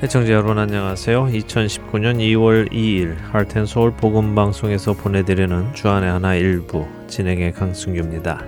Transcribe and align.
애청자 0.00 0.32
여러분 0.32 0.60
안녕하세요. 0.60 1.24
2019년 1.24 2.18
2월 2.18 2.70
2일 2.70 3.16
할텐서울 3.32 3.94
복음방송에서 3.96 4.92
보내드리는 4.92 5.74
주안의 5.74 6.08
하나 6.08 6.36
일부 6.36 6.86
진행의 7.08 7.52
강승규입니다. 7.54 8.44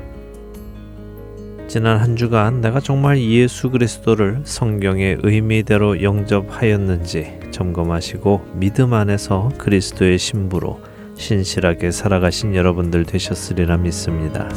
지난 1.66 1.98
한 1.98 2.14
주간 2.14 2.60
내가 2.60 2.78
정말 2.78 3.20
예수 3.20 3.68
그리스도를 3.68 4.42
성경의 4.44 5.18
의미대로 5.24 6.04
영접하였는지 6.04 7.40
점검하시고 7.50 8.52
믿음 8.54 8.94
안에서 8.94 9.50
그리스도의 9.58 10.18
신부로 10.18 10.80
신실하게 11.16 11.90
살아가신 11.90 12.54
여러분들 12.54 13.04
되셨으리라 13.06 13.76
믿습니다. 13.78 14.48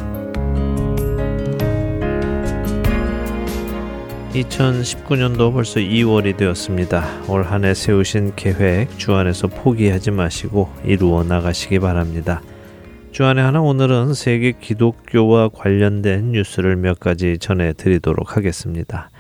2019년도 4.34 5.54
벌써 5.54 5.80
2월이 5.80 6.38
되었습니다. 6.38 7.26
올 7.30 7.46
한 7.46 7.66
해 7.66 7.74
세우신 7.76 8.34
계획 8.36 8.98
주안에서 8.98 9.48
포기하지 9.48 10.10
마시고 10.12 10.70
이루어 10.84 11.24
나가시기 11.24 11.78
바랍니다. 11.80 12.42
주안의 13.12 13.44
하나 13.44 13.62
오늘은 13.62 14.16
세계 14.16 14.54
기독교와 14.54 15.50
관련된 15.50 16.32
뉴스를 16.32 16.78
몇 16.78 17.00
가지 17.00 17.38
전해 17.38 17.74
드리도록 17.74 18.36
하겠습니다. 18.36 19.12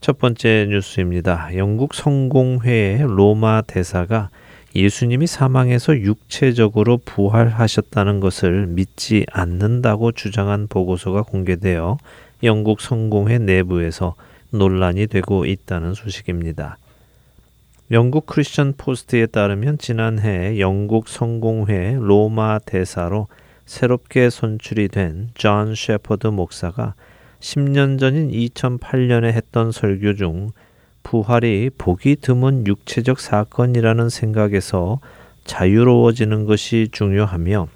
첫 0.00 0.18
번째 0.18 0.66
뉴스입니다. 0.70 1.50
영국 1.56 1.92
성공회의 1.94 3.02
로마 3.02 3.62
대사가 3.62 4.30
예수님이 4.76 5.26
사망해서 5.26 5.98
육체적으로 5.98 6.98
부활하셨다는 7.04 8.20
것을 8.20 8.68
믿지 8.68 9.26
않는다고 9.32 10.12
주장한 10.12 10.68
보고서가 10.68 11.22
공개되어 11.22 11.98
영국 12.44 12.80
성공회 12.80 13.38
내부에서 13.38 14.14
논란이 14.50 15.06
되고 15.06 15.44
있다는 15.44 15.94
소식입니다. 15.94 16.78
영국 17.90 18.26
크리스천 18.26 18.74
포스트에 18.76 19.26
따르면 19.26 19.78
지난해 19.78 20.60
영국 20.60 21.08
성공회 21.08 21.96
로마 21.98 22.58
대사로 22.60 23.26
새롭게 23.66 24.30
선출이 24.30 24.88
된 24.88 25.30
존 25.34 25.74
셰퍼드 25.74 26.28
목사가 26.28 26.94
10년 27.40 27.98
전인 27.98 28.30
2008년에 28.30 29.32
했던 29.32 29.72
설교 29.72 30.14
중 30.14 30.50
부활이 31.02 31.70
보기 31.78 32.16
드문 32.16 32.66
육체적 32.66 33.18
사건이라는 33.18 34.08
생각에서 34.08 35.00
자유로워지는 35.44 36.44
것이 36.44 36.88
중요하며 36.92 37.68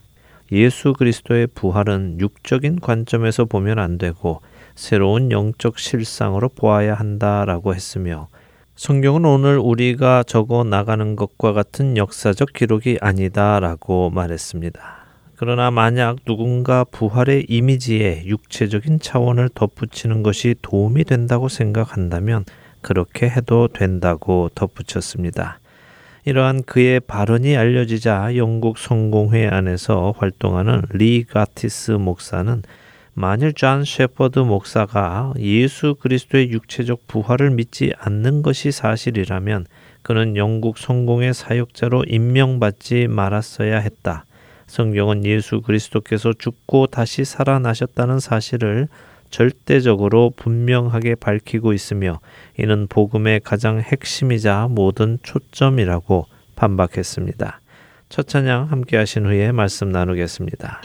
예수 0.52 0.92
그리스도의 0.92 1.48
부활은 1.48 2.20
육적인 2.20 2.80
관점에서 2.80 3.46
보면 3.46 3.78
안 3.78 3.98
되고 3.98 4.42
새로운 4.74 5.30
영적 5.30 5.78
실상으로 5.78 6.48
보아야 6.48 6.94
한다라고 6.94 7.74
했으며 7.74 8.28
성경은 8.76 9.24
오늘 9.24 9.58
우리가 9.58 10.24
적어 10.24 10.64
나가는 10.64 11.14
것과 11.14 11.52
같은 11.52 11.96
역사적 11.96 12.52
기록이 12.52 12.98
아니다라고 13.00 14.10
말했습니다. 14.10 15.04
그러나 15.36 15.70
만약 15.70 16.24
누군가 16.24 16.84
부활의 16.84 17.46
이미지에 17.48 18.24
육체적인 18.26 19.00
차원을 19.00 19.50
덧붙이는 19.54 20.22
것이 20.22 20.56
도움이 20.62 21.04
된다고 21.04 21.48
생각한다면 21.48 22.44
그렇게 22.80 23.28
해도 23.28 23.68
된다고 23.68 24.50
덧붙였습니다. 24.54 25.60
이러한 26.24 26.62
그의 26.64 27.00
발언이 27.00 27.56
알려지자 27.56 28.36
영국 28.36 28.78
성공회 28.78 29.48
안에서 29.48 30.14
활동하는 30.16 30.82
리 30.90 31.24
가티스 31.24 31.92
목사는 31.92 32.62
만일 33.14 33.52
존 33.52 33.84
셰퍼드 33.84 34.40
목사가 34.40 35.32
예수 35.38 35.94
그리스도의 35.94 36.50
육체적 36.50 37.06
부활을 37.06 37.50
믿지 37.50 37.92
않는 37.98 38.42
것이 38.42 38.72
사실이라면 38.72 39.66
그는 40.02 40.36
영국 40.36 40.78
성공회 40.78 41.32
사역자로 41.32 42.04
임명받지 42.08 43.06
말았어야 43.06 43.78
했다. 43.78 44.24
성경은 44.66 45.24
예수 45.24 45.60
그리스도께서 45.60 46.32
죽고 46.36 46.88
다시 46.88 47.24
살아나셨다는 47.24 48.18
사실을 48.18 48.88
절대적으로 49.30 50.32
분명하게 50.36 51.14
밝히고 51.14 51.72
있으며 51.72 52.20
이는 52.58 52.86
복음의 52.88 53.40
가장 53.44 53.80
핵심이자 53.80 54.68
모든 54.70 55.18
초점이라고 55.22 56.26
반박했습니다. 56.56 57.60
첫 58.08 58.28
찬양 58.28 58.70
함께 58.70 58.96
하신 58.96 59.26
후에 59.26 59.52
말씀 59.52 59.90
나누겠습니다. 59.90 60.82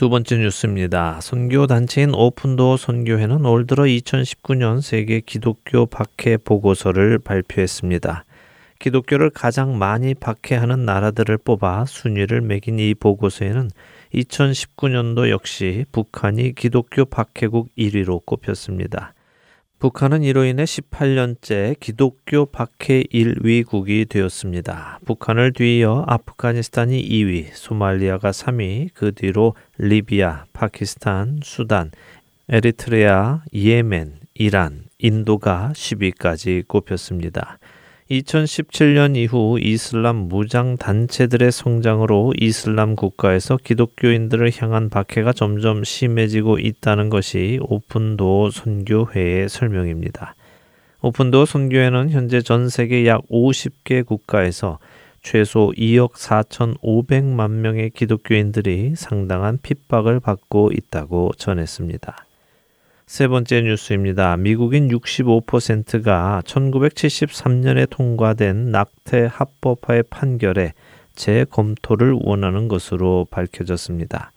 두 0.00 0.08
번째 0.08 0.38
뉴스입니다. 0.38 1.20
선교 1.20 1.66
단체인 1.66 2.14
오픈도어 2.14 2.78
선교회는 2.78 3.44
올 3.44 3.66
들어 3.66 3.82
2019년 3.82 4.80
세계 4.80 5.20
기독교 5.20 5.84
박해 5.84 6.38
보고서를 6.38 7.18
발표했습니다. 7.18 8.24
기독교를 8.78 9.28
가장 9.28 9.76
많이 9.76 10.14
박해하는 10.14 10.86
나라들을 10.86 11.36
뽑아 11.44 11.84
순위를 11.84 12.40
매긴 12.40 12.78
이 12.78 12.94
보고서에는 12.94 13.68
2019년도 14.14 15.28
역시 15.28 15.84
북한이 15.92 16.54
기독교 16.54 17.04
박해국 17.04 17.68
1위로 17.76 18.24
꼽혔습니다. 18.24 19.12
북한은 19.80 20.22
이로 20.22 20.44
인해 20.44 20.64
18년째 20.64 21.74
기독교 21.80 22.44
박해 22.44 23.04
1위국이 23.04 24.06
되었습니다. 24.10 24.98
북한을 25.06 25.54
뒤이어 25.54 26.04
아프가니스탄이 26.06 27.02
2위, 27.02 27.46
소말리아가 27.54 28.30
3위, 28.30 28.90
그 28.92 29.12
뒤로 29.14 29.54
리비아, 29.78 30.44
파키스탄, 30.52 31.40
수단, 31.42 31.92
에리트레아, 32.50 33.44
예멘, 33.54 34.16
이란, 34.34 34.84
인도가 34.98 35.72
10위까지 35.74 36.68
꼽혔습니다. 36.68 37.58
2017년 38.10 39.16
이후 39.16 39.56
이슬람 39.60 40.16
무장 40.16 40.76
단체들의 40.76 41.52
성장으로 41.52 42.32
이슬람 42.40 42.96
국가에서 42.96 43.56
기독교인들을 43.56 44.50
향한 44.56 44.88
박해가 44.88 45.32
점점 45.32 45.84
심해지고 45.84 46.58
있다는 46.58 47.08
것이 47.08 47.60
오픈도어 47.62 48.50
선교회의 48.50 49.48
설명입니다. 49.48 50.34
오픈도어 51.02 51.46
선교회는 51.46 52.10
현재 52.10 52.40
전 52.40 52.68
세계 52.68 53.06
약 53.06 53.22
50개 53.28 54.04
국가에서 54.04 54.80
최소 55.22 55.72
2억 55.76 56.14
4,500만 56.14 57.50
명의 57.50 57.90
기독교인들이 57.90 58.94
상당한 58.96 59.56
핍박을 59.62 60.18
받고 60.18 60.72
있다고 60.72 61.30
전했습니다. 61.36 62.29
세 63.10 63.26
번째 63.26 63.62
뉴스입니다. 63.62 64.36
미국인 64.36 64.86
65%가 64.86 66.42
1973년에 66.46 67.90
통과된 67.90 68.70
낙태 68.70 69.28
합법화의 69.32 70.04
판결에 70.08 70.74
재검토를 71.16 72.16
원하는 72.22 72.68
것으로 72.68 73.26
밝혀졌습니다. 73.28 74.30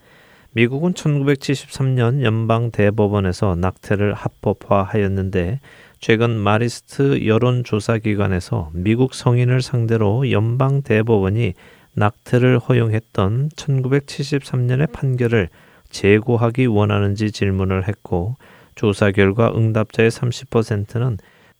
미국은 0.54 0.94
1973년 0.94 2.24
연방 2.24 2.72
대법원에서 2.72 3.54
낙태를 3.58 4.16
합법화하였는데 4.16 5.60
최근 6.00 6.32
마리스트 6.32 7.28
여론조사기관에서 7.28 8.72
미국 8.74 9.14
성인을 9.14 9.62
상대로 9.62 10.32
연방 10.32 10.82
대법원이 10.82 11.54
낙태를 11.94 12.58
허용했던 12.58 13.50
1973년의 13.50 14.92
판결을 14.92 15.50
재고하기 15.92 16.66
원하는지 16.66 17.32
질문을 17.32 17.88
했고 17.88 18.36
조사 18.76 19.12
결과 19.12 19.52
응답자의 19.56 20.12
30%는 20.12 21.18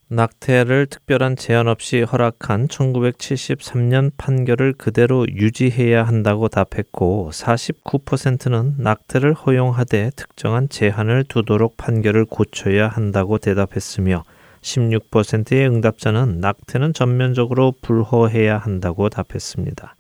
낙태를 0.10 0.86
특별한 0.88 1.38
제한 1.38 1.68
없이 1.68 2.02
허락한 2.02 2.68
1973년 2.68 4.12
판결을 4.16 4.74
그대로 4.74 5.26
유지해야 5.28 6.04
한다고 6.04 6.50
답했고 6.50 7.32
49%는 7.34 8.76
낙태를 8.78 9.34
허용하되 9.34 10.12
특정한 10.16 10.70
제한을 10.70 11.24
두도록 11.24 11.78
판결을 11.78 12.26
고쳐야 12.26 12.90
한다고 12.90 13.40
대답했으며 13.40 14.24
16%의 14.62 15.68
응답자는 15.68 16.40
낙태는 16.40 16.94
전면적으로 16.94 17.74
불허해야 17.82 18.58
한다고 18.58 19.10
답했습니다. 19.10 19.96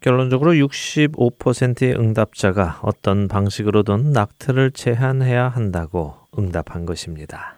결론적으로 0.00 0.52
65%의 0.52 1.94
응답자가 1.94 2.80
어떤 2.82 3.28
방식으로든 3.28 4.12
낙태를 4.12 4.72
제한해야 4.72 5.48
한다고 5.48 6.25
응답한 6.38 6.86
것입니다. 6.86 7.55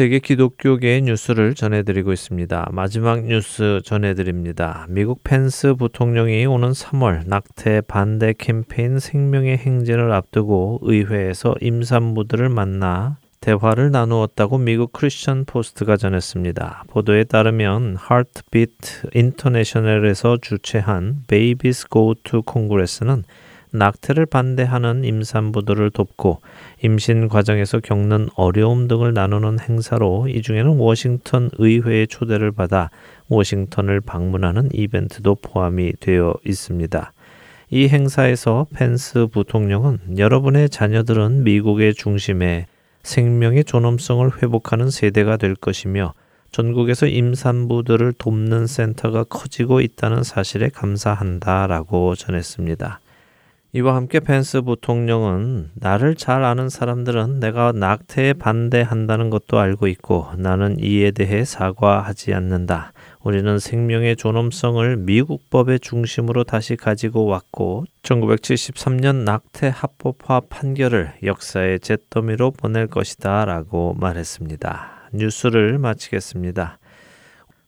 세계 0.00 0.18
기독교계의 0.18 1.02
뉴스를 1.02 1.54
전해드리고 1.54 2.14
있습니다. 2.14 2.70
마지막 2.72 3.22
뉴스 3.22 3.82
전해드립니다. 3.84 4.86
미국 4.88 5.22
펜스 5.22 5.74
부통령이 5.74 6.46
오는 6.46 6.70
3월 6.70 7.26
낙태 7.26 7.82
반대 7.82 8.32
캠페인 8.32 8.98
생명의 8.98 9.58
행진을 9.58 10.10
앞두고 10.10 10.78
의회에서 10.80 11.54
임산부들을 11.60 12.48
만나 12.48 13.18
대화를 13.42 13.90
나누었다고 13.90 14.56
미국 14.56 14.94
크리스천 14.94 15.44
포스트가 15.44 15.98
전했습니다. 15.98 16.84
보도에 16.88 17.24
따르면 17.24 17.96
하트비트 17.96 19.10
인터내셔널에서 19.12 20.38
주최한 20.40 21.24
Babies 21.28 21.88
Go 21.88 22.14
to 22.14 22.40
Congress는 22.46 23.24
낙태를 23.72 24.26
반대하는 24.26 25.04
임산부들을 25.04 25.90
돕고 25.90 26.40
임신 26.82 27.28
과정에서 27.28 27.80
겪는 27.80 28.28
어려움 28.34 28.88
등을 28.88 29.14
나누는 29.14 29.58
행사로 29.60 30.28
이 30.28 30.42
중에는 30.42 30.76
워싱턴 30.76 31.50
의회의 31.58 32.06
초대를 32.06 32.52
받아 32.52 32.90
워싱턴을 33.28 34.00
방문하는 34.00 34.70
이벤트도 34.72 35.36
포함이 35.36 35.92
되어 36.00 36.34
있습니다. 36.44 37.12
이 37.70 37.88
행사에서 37.88 38.66
펜스 38.74 39.28
부통령은 39.28 40.18
여러분의 40.18 40.68
자녀들은 40.68 41.44
미국의 41.44 41.94
중심에 41.94 42.66
생명의 43.02 43.64
존엄성을 43.64 44.42
회복하는 44.42 44.90
세대가 44.90 45.36
될 45.36 45.54
것이며 45.54 46.14
전국에서 46.50 47.06
임산부들을 47.06 48.14
돕는 48.18 48.66
센터가 48.66 49.24
커지고 49.24 49.80
있다는 49.80 50.24
사실에 50.24 50.68
감사한다라고 50.68 52.16
전했습니다. 52.16 52.99
이와 53.72 53.94
함께 53.94 54.18
펜스 54.18 54.62
부통령은 54.62 55.70
나를 55.74 56.16
잘 56.16 56.42
아는 56.42 56.68
사람들은 56.68 57.38
내가 57.38 57.70
낙태에 57.70 58.32
반대한다는 58.32 59.30
것도 59.30 59.60
알고 59.60 59.86
있고 59.86 60.26
나는 60.36 60.76
이에 60.80 61.12
대해 61.12 61.44
사과하지 61.44 62.34
않는다. 62.34 62.92
우리는 63.22 63.60
생명의 63.60 64.16
존엄성을 64.16 64.96
미국 64.96 65.48
법의 65.50 65.78
중심으로 65.78 66.42
다시 66.42 66.74
가지고 66.74 67.26
왔고 67.26 67.84
1973년 68.02 69.22
낙태 69.22 69.70
합법화 69.72 70.40
판결을 70.50 71.12
역사의 71.22 71.78
잿더미로 71.78 72.50
보낼 72.50 72.88
것이다 72.88 73.44
라고 73.44 73.94
말했습니다. 74.00 75.10
뉴스를 75.12 75.78
마치겠습니다. 75.78 76.79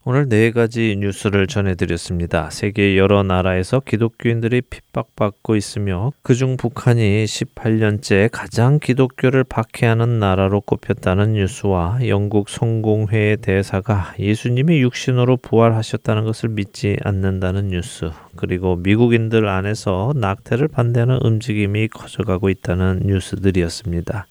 오늘 0.04 0.28
네 0.28 0.50
가지 0.50 0.96
뉴스를 0.98 1.46
전해드렸습니다. 1.46 2.50
세계 2.50 2.98
여러 2.98 3.22
나라에서 3.22 3.78
기독교인들이 3.78 4.62
핍박받고 4.62 5.54
있으며 5.54 6.12
그중 6.22 6.56
북한이 6.56 7.24
18년째 7.24 8.28
가장 8.32 8.80
기독교를 8.80 9.44
박해하는 9.44 10.18
나라로 10.18 10.62
꼽혔다는 10.62 11.34
뉴스와 11.34 12.00
영국 12.08 12.48
성공회의 12.48 13.36
대사가 13.36 14.12
예수님이 14.18 14.80
육신으로 14.80 15.36
부활하셨다는 15.36 16.24
것을 16.24 16.48
믿지 16.48 16.96
않는다는 17.04 17.68
뉴스, 17.68 18.10
그리고 18.34 18.74
미국인들 18.74 19.46
안에서 19.46 20.14
낙태를 20.16 20.66
반대하는 20.66 21.20
움직임이 21.22 21.86
커져가고 21.86 22.48
있다는 22.48 23.02
뉴스들이었습니다. 23.04 24.26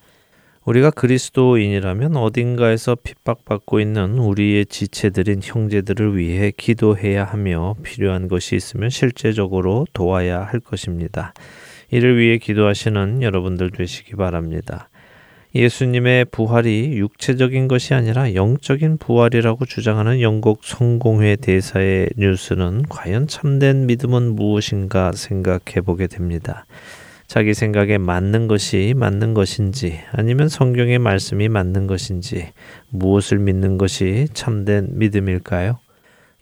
우리가 0.66 0.92
그리스도인이라면 0.92 2.16
어딘가에서 2.18 2.96
핍박받고 2.96 3.80
있는 3.80 4.20
우리의 4.20 4.68
지체들인 4.68 5.42
형제들을 5.44 6.16
위해 6.16 6.52
기도해야 6.56 7.24
하며 7.24 7.76
필요한 7.82 8.28
것이 8.28 8.56
있으면 8.56 8.92
실제적으로 8.92 9.88
도와야 9.94 10.44
할 10.44 10.60
것입니다. 10.60 11.34
이를 11.90 12.18
위해 12.20 12.38
기도하시는 12.38 13.24
여러분들 13.24 13.72
되시기 13.72 14.16
바랍니다. 14.16 14.88
예수님의 15.56 16.26
부활이 16.26 16.98
육체적인 16.98 17.68
것이 17.68 17.94
아니라 17.94 18.36
영적인 18.36 19.00
부활이라고 19.00 19.66
주장하는 19.66 20.22
영국 20.22 20.64
성공회 20.64 21.38
대사의 21.38 22.10
뉴스는 22.18 22.84
과연 22.88 23.28
참된 23.28 23.88
믿음은 23.88 24.36
무엇인가 24.36 25.12
생각해 25.12 25.82
보게 25.84 26.08
됩니다. 26.08 26.66
자기 27.32 27.54
생각에 27.54 27.98
맞는 27.98 28.50
것이 28.50 28.94
맞는 28.94 29.34
것인지 29.34 30.02
아니면 30.12 30.50
성경의 30.50 31.00
말씀이 31.00 31.48
맞는 31.48 31.88
것인지 31.88 32.52
무엇을 32.90 33.40
믿는 33.40 33.78
것이 33.78 34.28
참된 34.34 34.90
믿음일까요? 35.00 35.80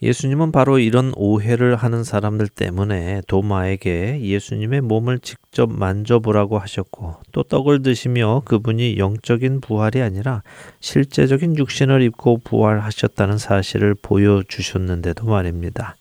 예수님은 0.01 0.51
바로 0.51 0.79
이런 0.79 1.13
오해를 1.15 1.75
하는 1.75 2.03
사람들 2.03 2.47
때문에 2.47 3.21
도마에게 3.27 4.21
예수님의 4.23 4.81
몸을 4.81 5.19
직접 5.19 5.71
만져보라고 5.71 6.57
하셨고 6.57 7.17
또 7.33 7.43
떡을 7.43 7.83
드시며 7.83 8.41
그분이 8.45 8.97
영적인 8.97 9.61
부활이 9.61 10.01
아니라 10.01 10.41
실제적인 10.79 11.55
육신을 11.55 12.01
입고 12.01 12.39
부활하셨다는 12.43 13.37
사실을 13.37 13.93
보여주셨는데도 13.93 15.27
말입니다. 15.27 15.97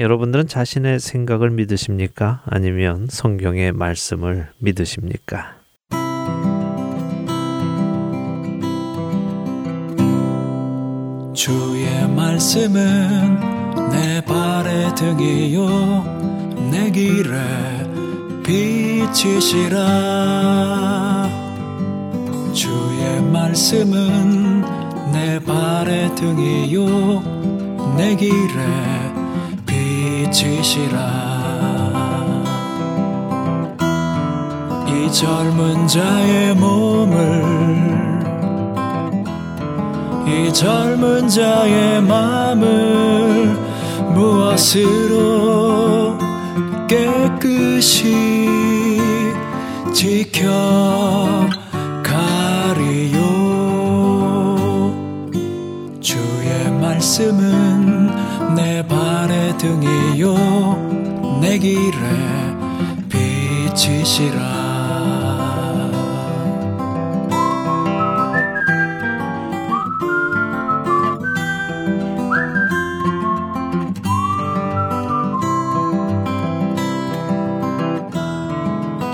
여러분들은 0.00 0.48
자신의 0.48 0.98
생각을 0.98 1.50
믿으십니까? 1.50 2.40
아니면 2.46 3.06
성경의 3.10 3.72
말씀을 3.72 4.48
믿으십니까? 4.58 5.56
주의 11.34 12.08
말씀은 12.16 13.90
내 13.90 14.24
발의 14.24 14.94
등이요 14.94 15.68
내 16.70 16.90
길에 16.90 17.36
빛이시라 18.42 19.78
주의 22.54 23.22
말씀은 23.22 25.12
내 25.12 25.38
발의 25.40 26.14
등이요 26.14 26.86
내 27.98 28.16
길에 28.16 29.09
지시라. 30.30 30.98
이 34.86 35.12
젊은 35.12 35.88
자의 35.88 36.54
몸을 36.54 37.80
이 40.26 40.52
젊은 40.52 41.28
자의 41.28 42.00
마음을 42.02 43.56
무엇으로 44.14 46.18
깨끗이 46.88 48.48
지켜 49.92 50.48
가리요? 52.02 53.20
주의 56.00 56.70
말씀은 56.80 58.19
내 58.60 58.86
발의 58.86 59.56
등이요. 59.56 60.34
내 61.40 61.56
길에 61.58 61.96
빛이시라. 63.08 64.38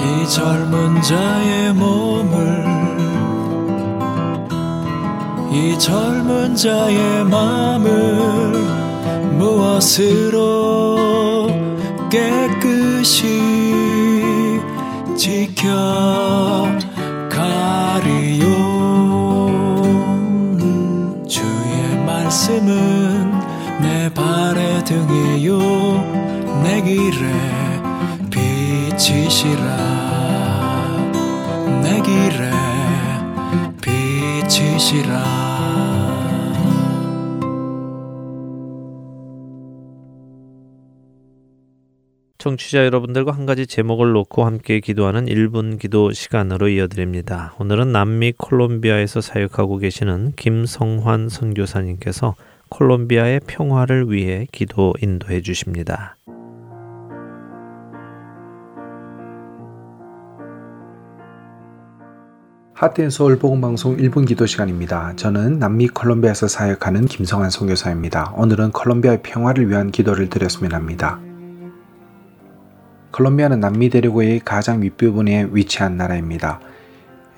이 0.00 0.28
젊은 0.28 1.00
자의 1.02 1.72
몸을 1.72 2.66
이 5.52 5.78
젊은 5.78 6.56
자의 6.56 7.24
마음을 7.24 8.85
무엇으로 9.56 11.48
깨끗이 12.10 13.24
지켜 15.16 16.68
가리요. 17.30 18.44
주의 21.26 22.04
말씀은 22.04 23.32
내 23.80 24.12
발의 24.12 24.84
등이요. 24.84 25.58
내 26.62 26.82
길에 26.82 27.32
빛이시라. 28.30 29.64
내 31.82 32.02
길에 32.02 32.50
빛이시라 33.80 35.55
청취자 42.46 42.84
여러분들과 42.84 43.32
한 43.32 43.44
가지 43.44 43.66
제목을 43.66 44.12
놓고 44.12 44.44
함께 44.44 44.78
기도하는 44.78 45.26
1분 45.26 45.80
기도 45.80 46.12
시간으로 46.12 46.68
이어드립니다. 46.68 47.54
오늘은 47.58 47.90
남미 47.90 48.34
콜롬비아에서 48.38 49.20
사역하고 49.20 49.78
계시는 49.78 50.34
김성환 50.36 51.28
선교사님께서 51.28 52.36
콜롬비아의 52.68 53.40
평화를 53.48 54.12
위해 54.12 54.46
기도 54.52 54.94
인도해 55.02 55.40
주십니다. 55.40 56.16
하트앤 62.74 63.10
서울 63.10 63.40
복음방송 63.40 63.96
1분 63.96 64.24
기도 64.24 64.46
시간입니다. 64.46 65.16
저는 65.16 65.58
남미 65.58 65.88
콜롬비아에서 65.88 66.46
사역하는 66.46 67.06
김성환 67.06 67.50
선교사입니다. 67.50 68.34
오늘은 68.36 68.70
콜롬비아의 68.70 69.22
평화를 69.24 69.68
위한 69.68 69.90
기도를 69.90 70.30
드렸으면 70.30 70.74
합니다. 70.74 71.18
콜롬비아는 73.16 73.60
남미 73.60 73.88
대륙의 73.88 74.40
가장 74.44 74.82
윗부분에 74.82 75.48
위치한 75.50 75.96
나라입니다. 75.96 76.60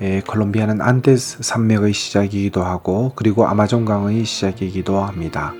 예, 0.00 0.20
콜롬비아는 0.26 0.80
안데스 0.80 1.44
산맥의 1.44 1.92
시작이기도 1.92 2.64
하고 2.64 3.12
그리고 3.14 3.46
아마존강의 3.46 4.24
시작이기도 4.24 4.98
합니다. 4.98 5.54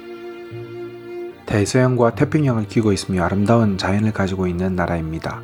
대서양과 1.46 2.16
태평양을 2.16 2.66
끼고 2.66 2.92
있으며 2.92 3.22
아름다운 3.22 3.78
자연을 3.78 4.10
가지고 4.10 4.48
있는 4.48 4.74
나라입니다. 4.74 5.40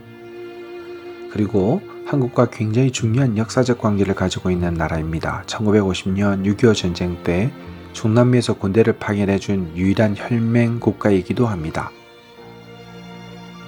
그리고 1.30 1.80
한국과 2.06 2.50
굉장히 2.50 2.90
중요한 2.90 3.38
역사적 3.38 3.78
관계를 3.78 4.16
가지고 4.16 4.50
있는 4.50 4.74
나라입니다. 4.74 5.44
1950년 5.46 6.44
6.25 6.44 6.74
전쟁 6.74 7.22
때 7.22 7.52
중남미에서 7.92 8.54
군대를 8.54 8.94
파견해 8.94 9.38
준 9.38 9.70
유일한 9.76 10.16
혈맹 10.16 10.80
국가이기도 10.80 11.46
합니다. 11.46 11.92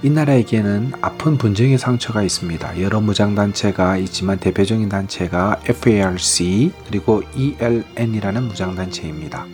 이 0.06 0.10
나라에게는 0.10 0.92
아픈 1.02 1.36
분쟁의 1.36 1.78
상처가 1.78 2.22
있습니다. 2.22 2.80
여러 2.80 3.00
무장단체가 3.00 3.96
있지만 3.96 4.38
대표적인 4.38 4.88
단체가 4.88 5.60
FARC 5.68 6.70
그리고 6.86 7.24
ELN이라는 7.34 8.44
무장단체입니다. 8.44 9.46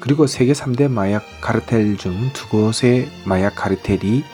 그리고 0.00 0.26
세계 0.26 0.54
3대 0.54 0.90
마약 0.90 1.26
카르텔 1.42 1.98
중 1.98 2.30
두 2.32 2.48
곳의 2.48 3.10
마약 3.26 3.54
카르텔이 3.54 4.24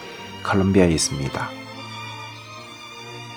콜롬비아에 0.49 0.93
있습니다. 0.93 1.51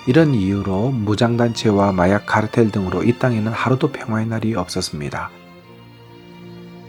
이런 0.06 0.32
이유로 0.32 0.92
무장단체와 0.92 1.90
마약 1.90 2.24
카르텔 2.24 2.70
등으로 2.70 3.02
이 3.02 3.18
땅에는 3.18 3.50
하루도 3.50 3.90
평화의 3.90 4.26
날이 4.26 4.54
없었습니다. 4.54 5.39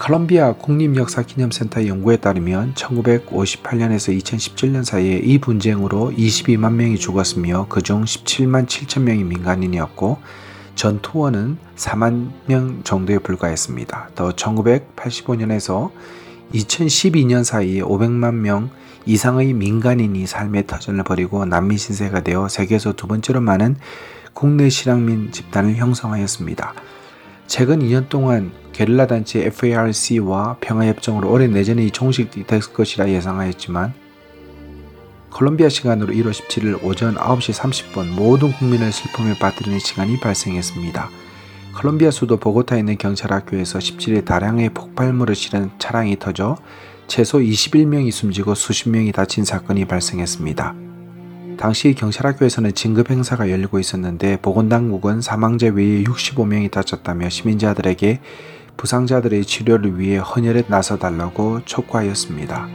컬럼비아 0.02 0.54
국립역사기념센터 0.54 1.86
연구에 1.86 2.18
따르면 2.18 2.74
1958년에서 2.74 4.20
2017년 4.20 4.84
사이에 4.84 5.18
이 5.20 5.38
분쟁으로 5.38 6.12
22만 6.18 6.74
명이 6.74 6.98
죽었으며 6.98 7.68
그중 7.70 8.06
17만 8.06 8.66
7천 8.66 9.04
명이 9.04 9.24
민간인이었고 9.26 10.18
전투원은 10.74 11.60
4만 11.76 12.32
명 12.48 12.82
정도에 12.84 13.20
불과했습니다. 13.20 14.10
더 14.16 14.32
1985년에서 14.32 15.92
2012년 16.52 17.44
사이에 17.44 17.82
500만 17.82 18.34
명 18.34 18.72
이상의 19.06 19.54
민간인이 19.54 20.26
삶의 20.26 20.66
터전을 20.66 21.04
벌이고 21.04 21.46
난민 21.46 21.78
신세가 21.78 22.22
되어 22.22 22.48
세계에서 22.48 22.94
두 22.94 23.06
번째로 23.06 23.40
많은 23.40 23.76
국내 24.34 24.68
실향민 24.68 25.32
집단을 25.32 25.76
형성하였습니다. 25.76 26.74
최근 27.46 27.82
2년 27.82 28.10
동안 28.10 28.52
게릴라 28.74 29.08
단체 29.08 29.46
FARC와 29.46 30.58
평화협정으로 30.62 31.30
올해 31.30 31.48
내전이 31.48 31.92
종식될 31.92 32.62
것이라 32.74 33.10
예상하였지만 33.10 33.94
콜롬비아 35.32 35.70
시간으로 35.70 36.14
1월 36.14 36.32
17일 36.32 36.84
오전 36.84 37.16
9시 37.16 37.54
30분 37.54 38.14
모든 38.16 38.52
국민의 38.52 38.92
슬픔에 38.92 39.38
빠뜨리는 39.40 39.80
시간이 39.80 40.20
발생했습니다. 40.20 41.10
콜롬비아 41.80 42.12
수도 42.12 42.38
보고타에 42.38 42.80
있는 42.80 42.98
경찰학교에서 42.98 43.80
17일 43.80 44.26
다량의 44.26 44.70
폭발물을 44.74 45.34
실은 45.36 45.72
차량이 45.80 46.20
터져 46.20 46.58
최소 47.08 47.40
21명이 47.40 48.12
숨지고 48.12 48.56
수십 48.56 48.90
명이 48.90 49.14
다친 49.14 49.46
사건이 49.46 49.86
발생했습니다. 49.86 50.76
당시 51.58 51.94
경찰학교에서는 51.94 52.74
진급 52.74 53.10
행사가 53.10 53.50
열리고 53.50 53.80
있었는데 53.80 54.38
보건당국은 54.42 55.22
사망자 55.22 55.68
외에 55.68 56.04
65명이 56.04 56.72
다쳤다며 56.72 57.30
시민자들에게 57.30 58.20
부상자들의 58.82 59.46
치료를 59.46 60.00
위해 60.00 60.18
헌혈에 60.18 60.64
나서달라고 60.68 61.62
촉구하였습니다. 61.66 62.68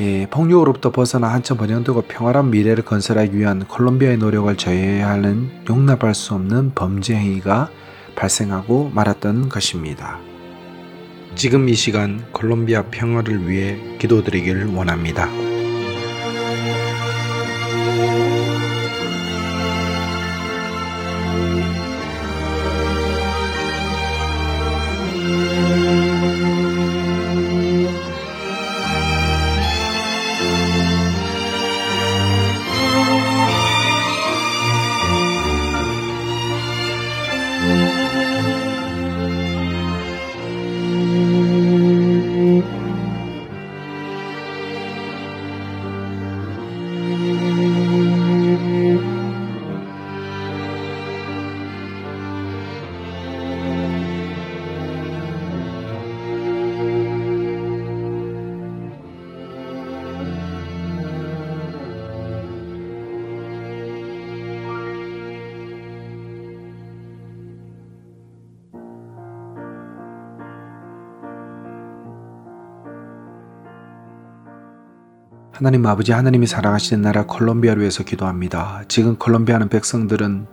예, 0.00 0.26
폭력으로부터 0.28 0.90
벗어나 0.90 1.28
한참 1.28 1.56
번영되고 1.56 2.02
평화로운 2.02 2.50
미래를 2.50 2.84
건설하기 2.84 3.38
위한 3.38 3.64
콜롬비아의 3.68 4.18
노력을 4.18 4.54
저해하는 4.56 5.66
용납할 5.70 6.16
수 6.16 6.34
없는 6.34 6.72
범죄 6.74 7.14
행위가 7.14 7.70
발생하고 8.16 8.90
말았던 8.92 9.50
것입니다. 9.50 10.18
지금 11.36 11.68
이 11.68 11.74
시간 11.74 12.24
콜롬비아 12.32 12.82
평화를 12.82 13.48
위해 13.48 13.78
기도드리기를 14.00 14.74
원합니다. 14.74 15.28
하나님 75.56 75.86
아버지 75.86 76.12
하나님이 76.12 76.46
사랑하시는 76.46 77.00
나라 77.00 77.24
콜롬비아를 77.24 77.80
위해서 77.80 78.04
기도합니다. 78.04 78.82
지금 78.88 79.16
콜롬비아는 79.16 79.70
백성들은 79.70 80.46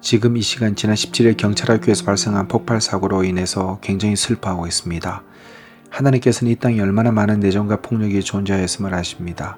지금 0.00 0.36
이 0.36 0.42
시간 0.42 0.74
지난 0.74 0.96
17일 0.96 1.36
경찰학교에서 1.36 2.04
발생한 2.04 2.48
폭발 2.48 2.80
사고로 2.80 3.22
인해서 3.22 3.78
굉장히 3.80 4.16
슬퍼하고 4.16 4.66
있습니다. 4.66 5.22
하나님께서는 5.90 6.50
이 6.50 6.56
땅에 6.56 6.80
얼마나 6.80 7.12
많은 7.12 7.38
내전과 7.38 7.80
폭력이 7.80 8.20
존재하였음을 8.24 8.92
아십니다. 8.92 9.56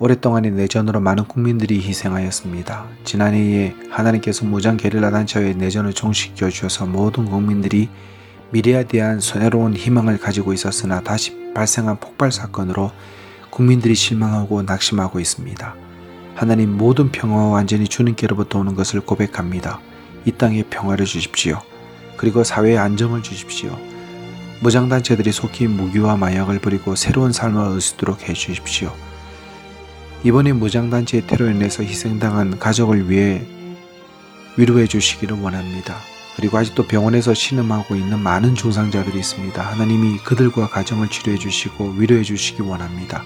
오랫동안의 0.00 0.50
내전으로 0.50 0.98
많은 0.98 1.26
국민들이 1.26 1.80
희생하였습니다. 1.80 2.86
지난해에 3.04 3.76
하나님께서 3.88 4.44
무장 4.44 4.76
게릴라 4.76 5.12
단체의 5.12 5.54
내전을 5.54 5.92
종식시켜 5.92 6.50
주셔서 6.50 6.86
모든 6.86 7.26
국민들이 7.26 7.88
미래에 8.50 8.82
대한 8.82 9.20
새로운 9.20 9.74
희망을 9.74 10.18
가지고 10.18 10.52
있었으나 10.52 11.02
다시 11.02 11.52
발생한 11.54 12.00
폭발 12.00 12.32
사건으로 12.32 12.90
국민들이 13.52 13.94
실망하고 13.94 14.62
낙심하고 14.62 15.20
있습니다. 15.20 15.74
하나님 16.34 16.74
모든 16.78 17.12
평화와 17.12 17.50
완전히 17.50 17.86
주님께로부터 17.86 18.58
오는 18.58 18.74
것을 18.74 19.02
고백합니다. 19.02 19.78
이 20.24 20.32
땅에 20.32 20.62
평화를 20.62 21.04
주십시오. 21.04 21.60
그리고 22.16 22.44
사회에 22.44 22.78
안정을 22.78 23.22
주십시오. 23.22 23.78
무장단체들이 24.60 25.32
속히 25.32 25.66
무기와 25.66 26.16
마약을 26.16 26.60
버리고 26.60 26.96
새로운 26.96 27.30
삶을 27.30 27.60
얻수도록 27.60 28.26
해 28.26 28.32
주십시오. 28.32 28.90
이번에 30.24 30.54
무장단체의 30.54 31.26
테러로 31.26 31.50
인해서 31.50 31.82
희생당한 31.82 32.58
가족을 32.58 33.10
위해 33.10 33.46
위로해 34.56 34.86
주시기를 34.86 35.38
원합니다. 35.38 35.96
그리고 36.36 36.58
아직도 36.58 36.86
병원에서 36.86 37.34
신음하고 37.34 37.94
있는 37.94 38.18
많은 38.18 38.54
중상자들이 38.54 39.18
있습니다. 39.18 39.62
하나님이 39.62 40.18
그들과 40.18 40.68
가정을 40.68 41.08
치료해 41.08 41.38
주시고 41.38 41.94
위로해 41.98 42.22
주시기 42.22 42.62
원합니다. 42.62 43.22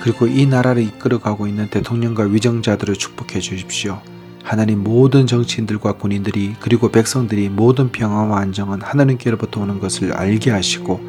그리고 0.00 0.26
이 0.26 0.46
나라를 0.46 0.82
이끌어가고 0.82 1.46
있는 1.46 1.68
대통령과 1.68 2.24
위정자들을 2.24 2.94
축복해 2.94 3.40
주십시오. 3.40 4.02
하나님 4.42 4.84
모든 4.84 5.26
정치인들과 5.26 5.94
군인들이 5.94 6.56
그리고 6.60 6.90
백성들이 6.90 7.48
모든 7.48 7.90
평화와 7.90 8.40
안정은 8.40 8.82
하나님께로부터 8.82 9.62
오는 9.62 9.80
것을 9.80 10.12
알게 10.12 10.50
하시고 10.50 11.00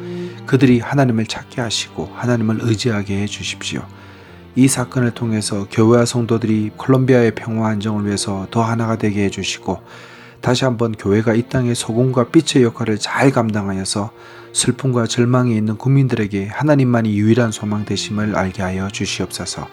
그들이 0.46 0.80
하나님을 0.80 1.26
찾게 1.26 1.60
하시고 1.60 2.10
하나님을 2.14 2.60
의지하게 2.62 3.20
해 3.20 3.26
주십시오. 3.26 3.82
이 4.54 4.68
사건을 4.68 5.10
통해서 5.10 5.66
교회와 5.70 6.06
성도들이 6.06 6.70
콜롬비아의 6.78 7.34
평화 7.34 7.68
안정을 7.68 8.06
위해서 8.06 8.46
더 8.50 8.62
하나가 8.62 8.96
되게 8.96 9.24
해 9.24 9.28
주시고 9.28 9.82
다시 10.40 10.64
한번 10.64 10.92
교회가 10.92 11.34
이 11.34 11.42
땅의 11.42 11.74
소금과 11.74 12.28
빛의 12.28 12.64
역할을 12.64 12.98
잘 12.98 13.30
감당하여서 13.30 14.10
슬픔과 14.52 15.06
절망이 15.06 15.56
있는 15.56 15.76
국민들에게 15.76 16.46
하나님만이 16.46 17.16
유일한 17.18 17.52
소망 17.52 17.84
되심을 17.84 18.36
알게 18.36 18.62
하여 18.62 18.88
주시옵소서. 18.88 19.68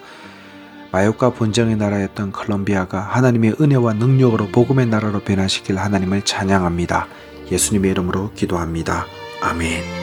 마욕과 0.92 1.32
분쟁의 1.34 1.78
나라였던 1.78 2.32
콜롬비아가 2.32 3.00
하나님의 3.00 3.56
은혜와 3.60 3.94
능력으로 3.94 4.50
복음의 4.50 4.88
나라로 4.88 5.22
변화시킬 5.22 5.78
하나님을 5.78 6.22
찬양합니다. 6.24 7.08
예수님의 7.52 7.92
이름으로 7.92 8.32
기도합니다. 8.36 9.06
아멘. 9.42 10.03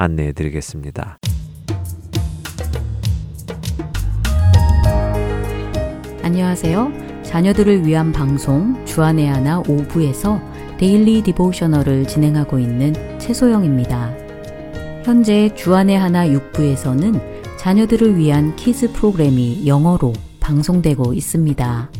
안내해 0.00 0.32
드리겠습니다. 0.32 1.18
안녕하세요. 6.22 6.92
자녀들을 7.24 7.84
위한 7.84 8.12
방송 8.12 8.84
주안의 8.86 9.26
하나 9.26 9.60
5부에서 9.64 10.40
Daily 10.78 11.22
Devotional을 11.22 12.06
진행하고 12.06 12.60
있는 12.60 12.92
최소영입니다. 13.18 14.14
현재 15.04 15.52
주안의 15.56 15.98
하나 15.98 16.28
6부에서는 16.28 17.58
자녀들을 17.58 18.16
위한 18.16 18.54
kids 18.54 18.92
프로그램이 18.92 19.66
영어로 19.66 20.12
방송되고 20.38 21.12
있습니다. 21.12 21.90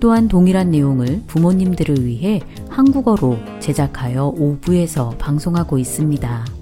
또한 0.00 0.26
동일한 0.26 0.72
내용을 0.72 1.22
부모님들을 1.28 2.04
위해 2.04 2.40
한국어로 2.68 3.38
제작하여 3.60 4.34
5부에서 4.36 5.16
방송하고 5.18 5.78
있습니다. 5.78 6.59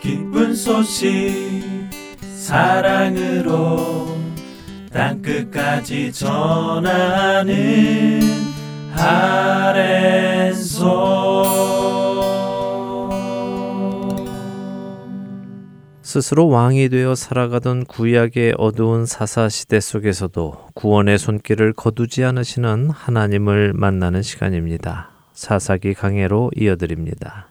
기쁜 0.00 0.54
소식 0.54 1.62
사랑으로 2.20 4.16
땅끝까지 4.92 6.12
전하는 6.12 7.48
아랜소 8.94 10.48
스스로 16.08 16.48
왕이 16.48 16.88
되어 16.88 17.14
살아가던 17.14 17.84
구약의 17.84 18.54
어두운 18.56 19.04
사사 19.04 19.50
시대 19.50 19.78
속에서도 19.78 20.68
구원의 20.72 21.18
손길을 21.18 21.74
거두지 21.74 22.24
않으시는 22.24 22.88
하나님을 22.88 23.74
만나는 23.74 24.22
시간입니다. 24.22 25.10
사사기 25.34 25.92
강해로 25.92 26.50
이어드립니다. 26.56 27.48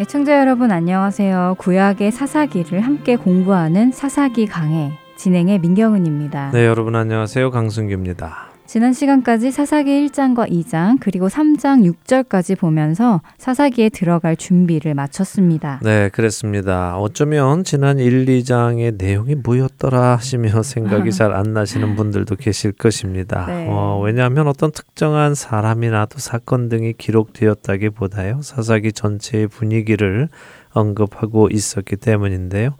애청자 0.00 0.40
여러분 0.40 0.72
안녕하세요. 0.72 1.54
구약의 1.58 2.10
사사기를 2.10 2.80
함께 2.80 3.14
공부하는 3.14 3.92
사사기 3.92 4.46
강해 4.46 4.98
진행의 5.22 5.60
민경은입니다. 5.60 6.50
네, 6.50 6.66
여러분 6.66 6.96
안녕하세요. 6.96 7.52
강승규입니다. 7.52 8.48
지난 8.66 8.92
시간까지 8.92 9.52
사사기 9.52 10.08
1장과 10.08 10.50
2장 10.50 10.96
그리고 11.00 11.28
3장 11.28 11.88
6절까지 11.88 12.58
보면서 12.58 13.20
사사기에 13.38 13.90
들어갈 13.90 14.34
준비를 14.34 14.94
마쳤습니다. 14.94 15.78
네, 15.84 16.08
그랬습니다. 16.08 16.98
어쩌면 16.98 17.62
지난 17.62 18.00
1, 18.00 18.26
2장의 18.26 18.96
내용이 18.98 19.36
뭐였더라 19.36 20.16
하시며 20.16 20.60
생각이 20.64 21.12
잘 21.14 21.30
안 21.32 21.52
나시는 21.52 21.94
분들도 21.94 22.34
계실 22.34 22.72
것입니다. 22.72 23.46
네. 23.46 23.68
어, 23.70 24.00
왜냐하면 24.02 24.48
어떤 24.48 24.72
특정한 24.72 25.36
사람이나 25.36 26.06
또 26.06 26.18
사건 26.18 26.68
등이 26.68 26.94
기록되었다기보다요. 26.94 28.40
사사기 28.42 28.92
전체의 28.92 29.46
분위기를 29.46 30.28
언급하고 30.72 31.48
있었기 31.52 31.94
때문인데요. 31.94 32.74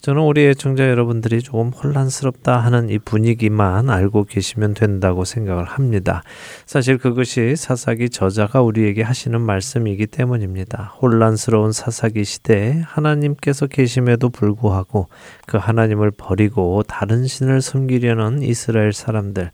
저는 0.00 0.22
우리 0.22 0.46
애청자 0.46 0.88
여러분들이 0.88 1.42
조금 1.42 1.70
혼란스럽다 1.70 2.58
하는 2.58 2.90
이 2.90 2.98
분위기만 2.98 3.90
알고 3.90 4.24
계시면 4.24 4.74
된다고 4.74 5.24
생각을 5.24 5.64
합니다. 5.64 6.22
사실 6.64 6.96
그것이 6.98 7.56
사사기 7.56 8.10
저자가 8.10 8.62
우리에게 8.62 9.02
하시는 9.02 9.40
말씀이기 9.40 10.06
때문입니다. 10.06 10.94
혼란스러운 11.00 11.72
사사기 11.72 12.24
시대에 12.24 12.82
하나님께서 12.84 13.66
계심에도 13.66 14.28
불구하고 14.28 15.08
그 15.46 15.56
하나님을 15.56 16.12
버리고 16.12 16.84
다른 16.84 17.26
신을 17.26 17.60
섬기려는 17.60 18.42
이스라엘 18.42 18.92
사람들, 18.92 19.50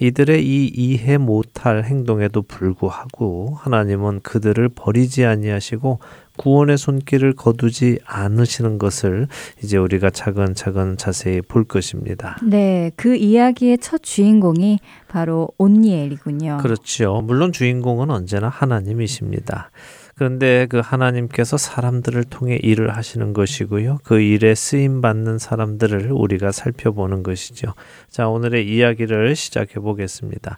이들의 0.00 0.44
이 0.44 0.66
이해 0.66 1.16
못할 1.16 1.84
행동에도 1.84 2.42
불구하고 2.42 3.56
하나님은 3.60 4.20
그들을 4.22 4.68
버리지 4.70 5.24
아니하시고 5.24 6.00
구원의 6.36 6.78
손길을 6.78 7.34
거두지 7.34 7.98
않으시는 8.04 8.78
것을 8.78 9.28
이제 9.62 9.76
우리가 9.76 10.10
차근차근 10.10 10.96
자세히 10.96 11.40
볼 11.40 11.64
것입니다. 11.64 12.36
네, 12.42 12.90
그 12.96 13.14
이야기의 13.14 13.78
첫 13.78 14.02
주인공이 14.02 14.80
바로 15.08 15.48
온니엘이군요. 15.58 16.58
그렇죠. 16.60 17.22
물론 17.24 17.52
주인공은 17.52 18.10
언제나 18.10 18.48
하나님이십니다. 18.48 19.70
그런데 20.16 20.66
그 20.68 20.78
하나님께서 20.78 21.56
사람들을 21.56 22.24
통해 22.24 22.58
일을 22.62 22.96
하시는 22.96 23.32
것이고요. 23.32 23.98
그 24.04 24.20
일에 24.20 24.54
쓰임 24.54 25.00
받는 25.00 25.38
사람들을 25.38 26.12
우리가 26.12 26.52
살펴보는 26.52 27.22
것이죠. 27.24 27.74
자, 28.08 28.28
오늘의 28.28 28.68
이야기를 28.68 29.34
시작해 29.34 29.80
보겠습니다. 29.80 30.56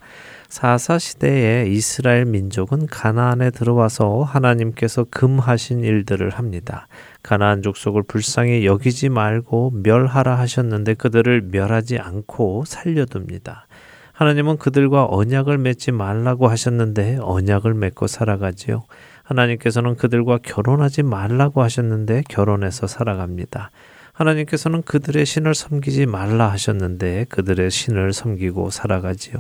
사사 0.49 0.99
시대에 0.99 1.67
이스라엘 1.69 2.25
민족은 2.25 2.87
가나안에 2.87 3.51
들어와서 3.51 4.23
하나님께서 4.23 5.05
금하신 5.11 5.81
일들을 5.81 6.31
합니다. 6.31 6.87
가나안 7.23 7.63
족속을 7.63 8.05
불쌍히 8.05 8.65
여기지 8.65 9.09
말고 9.09 9.73
멸하라 9.83 10.39
하셨는데 10.39 10.95
그들을 10.95 11.49
멸하지 11.51 11.99
않고 11.99 12.65
살려둡니다. 12.67 13.67
하나님은 14.13 14.57
그들과 14.57 15.07
언약을 15.11 15.59
맺지 15.59 15.93
말라고 15.93 16.49
하셨는데 16.49 17.19
언약을 17.21 17.75
맺고 17.75 18.07
살아가지요. 18.07 18.85
하나님께서는 19.25 19.97
그들과 19.97 20.39
결혼하지 20.39 21.03
말라고 21.03 21.63
하셨는데 21.63 22.23
결혼해서 22.29 22.87
살아갑니다. 22.87 23.71
하나님께서는 24.17 24.83
그들의 24.83 25.27
신을 25.27 25.55
섬기지 25.55 26.07
말라 26.07 26.51
하셨는데 26.51 27.27
그들의 27.29 27.71
신을 27.71 28.15
섬기고 28.15 28.71
살아가지요. 28.71 29.35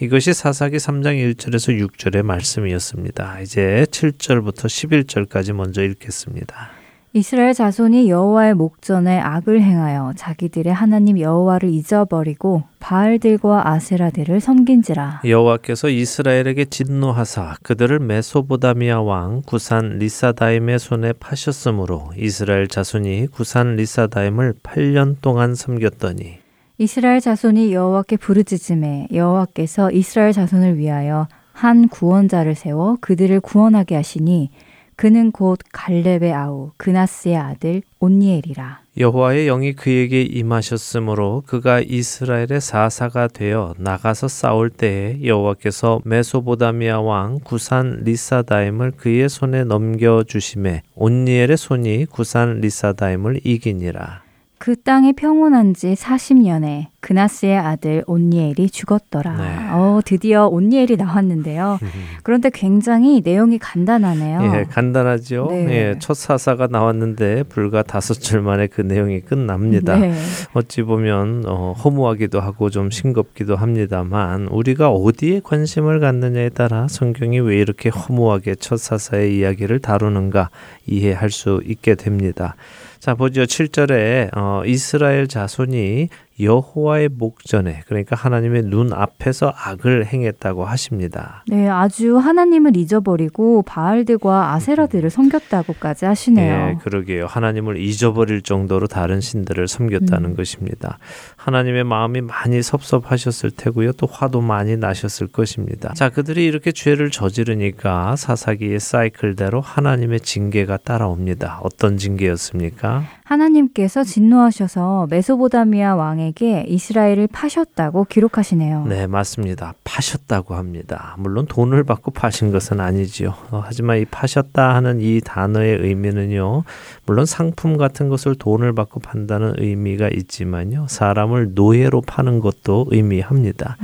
이것이 0.00 0.34
사사기 0.34 0.76
3장 0.76 1.34
1절에서 1.34 1.88
6절의 1.88 2.22
말씀이었습니다. 2.22 3.40
이제 3.40 3.86
7절부터 3.90 4.66
11절까지 4.66 5.54
먼저 5.54 5.82
읽겠습니다. 5.82 6.77
이스라엘 7.18 7.52
자손이 7.52 8.08
여호와의 8.08 8.54
목전에 8.54 9.18
악을 9.18 9.60
행하여 9.60 10.12
자기들의 10.14 10.72
하나님 10.72 11.18
여호와를 11.18 11.68
잊어버리고 11.68 12.62
바알들과 12.78 13.68
아세라들을 13.68 14.38
섬긴지라. 14.38 15.22
여호와께서 15.24 15.88
이스라엘에게 15.88 16.66
진노하사 16.66 17.56
그들을 17.64 17.98
메소보다미아 17.98 19.00
왕 19.00 19.42
구산 19.44 19.98
리사다임의 19.98 20.78
손에 20.78 21.12
파셨으므로 21.14 22.12
이스라엘 22.16 22.68
자손이 22.68 23.26
구산 23.32 23.74
리사다임을 23.74 24.54
8년 24.62 25.16
동안 25.20 25.56
섬겼더니 25.56 26.38
이스라엘 26.78 27.20
자손이 27.20 27.72
여호와께 27.72 28.18
부르짖음에 28.18 29.08
여호와께서 29.12 29.90
이스라엘 29.90 30.32
자손을 30.32 30.78
위하여 30.78 31.26
한 31.52 31.88
구원자를 31.88 32.54
세워 32.54 32.96
그들을 33.00 33.40
구원하게 33.40 33.96
하시니 33.96 34.50
그는 34.98 35.30
곧 35.30 35.60
갈렙의 35.72 36.34
아우 36.34 36.72
그나스의 36.76 37.36
아들 37.36 37.82
온니엘이라. 38.00 38.80
여호와의 38.98 39.46
영이 39.46 39.74
그에게 39.74 40.22
임하셨으므로 40.22 41.44
그가 41.46 41.78
이스라엘의 41.78 42.60
사사가 42.60 43.28
되어 43.28 43.74
나가서 43.78 44.26
싸울 44.26 44.70
때에 44.70 45.20
여호와께서 45.22 46.00
메소보다미아 46.04 47.00
왕 47.00 47.38
구산 47.44 48.00
리사다임을 48.02 48.94
그의 48.96 49.28
손에 49.28 49.62
넘겨 49.62 50.24
주심에 50.26 50.82
온니엘의 50.96 51.56
손이 51.56 52.06
구산 52.06 52.58
리사다임을 52.60 53.42
이기니라. 53.44 54.27
그 54.58 54.74
땅이 54.74 55.12
평온한 55.12 55.72
지 55.72 55.94
40년에 55.94 56.86
그나스의 57.00 57.56
아들 57.56 58.02
온니엘이 58.06 58.70
죽었더라. 58.70 59.36
네. 59.36 59.56
어, 59.70 60.00
드디어 60.04 60.46
온니엘이 60.46 60.96
나왔는데요. 60.96 61.78
그런데 62.24 62.50
굉장히 62.52 63.22
내용이 63.24 63.58
간단하네요. 63.58 64.52
예, 64.56 64.64
간단하죠. 64.64 65.46
네. 65.50 65.70
예, 65.70 65.94
첫 66.00 66.14
사사가 66.14 66.66
나왔는데 66.66 67.44
불과 67.44 67.84
다섯 67.84 68.14
줄 68.14 68.42
만에 68.42 68.66
그 68.66 68.80
내용이 68.80 69.20
끝납니다. 69.20 69.96
네. 69.96 70.12
어찌 70.54 70.82
보면 70.82 71.44
어, 71.46 71.72
허무하기도 71.72 72.40
하고 72.40 72.68
좀 72.68 72.90
싱겁기도 72.90 73.54
합니다만 73.54 74.48
우리가 74.48 74.90
어디에 74.90 75.40
관심을 75.44 76.00
갖느냐에 76.00 76.48
따라 76.48 76.88
성경이 76.88 77.38
왜 77.40 77.58
이렇게 77.58 77.90
허무하게 77.90 78.56
첫 78.56 78.76
사사의 78.76 79.36
이야기를 79.38 79.78
다루는가 79.78 80.50
이해할 80.86 81.30
수 81.30 81.62
있게 81.64 81.94
됩니다. 81.94 82.56
자 83.00 83.14
보죠. 83.14 83.42
7절에 83.42 84.36
어, 84.36 84.62
이스라엘 84.66 85.28
자손이 85.28 86.08
여호와의 86.40 87.08
목전에 87.08 87.82
그러니까 87.86 88.14
하나님의 88.16 88.62
눈 88.64 88.92
앞에서 88.92 89.52
악을 89.56 90.06
행했다고 90.06 90.64
하십니다. 90.64 91.42
네, 91.48 91.68
아주 91.68 92.18
하나님을 92.18 92.76
잊어버리고 92.76 93.62
바알들과 93.62 94.52
아세라들을 94.54 95.10
섬겼다고까지 95.10 96.04
하시네요. 96.04 96.54
예, 96.54 96.78
그러게요. 96.82 97.26
하나님을 97.26 97.78
잊어버릴 97.78 98.42
정도로 98.42 98.86
다른 98.86 99.20
신들을 99.20 99.66
섬겼다는 99.68 100.30
음. 100.30 100.36
것입니다. 100.36 100.98
하나님의 101.36 101.84
마음이 101.84 102.20
많이 102.20 102.62
섭섭하셨을 102.62 103.50
테고요. 103.52 103.92
또 103.92 104.06
화도 104.06 104.40
많이 104.40 104.76
나셨을 104.76 105.26
것입니다. 105.28 105.92
자, 105.94 106.08
그들이 106.08 106.44
이렇게 106.44 106.72
죄를 106.72 107.10
저지르니까 107.10 108.16
사사기의 108.16 108.80
사이클대로 108.80 109.60
하나님의 109.60 110.20
징계가 110.20 110.78
따라옵니다. 110.78 111.60
어떤 111.62 111.96
징계였습니까? 111.96 113.04
하나님께서 113.28 114.04
진노하셔서 114.04 115.08
메소보다미아 115.10 115.96
왕에게 115.96 116.64
이스라엘을 116.66 117.26
파셨다고 117.26 118.04
기록하시네요. 118.04 118.86
네, 118.86 119.06
맞습니다. 119.06 119.74
파셨다고 119.84 120.54
합니다. 120.54 121.14
물론 121.18 121.44
돈을 121.46 121.84
받고 121.84 122.12
파신 122.12 122.52
것은 122.52 122.80
아니지요. 122.80 123.34
어, 123.50 123.62
하지만 123.62 123.98
이 123.98 124.06
파셨다 124.06 124.74
하는 124.74 125.00
이 125.02 125.20
단어의 125.20 125.76
의미는요. 125.78 126.64
물론 127.04 127.26
상품 127.26 127.76
같은 127.76 128.08
것을 128.08 128.34
돈을 128.34 128.72
받고 128.72 129.00
판다는 129.00 129.52
의미가 129.58 130.08
있지만요. 130.08 130.86
사람을 130.88 131.52
노예로 131.54 132.00
파는 132.00 132.40
것도 132.40 132.86
의미합니다. 132.88 133.76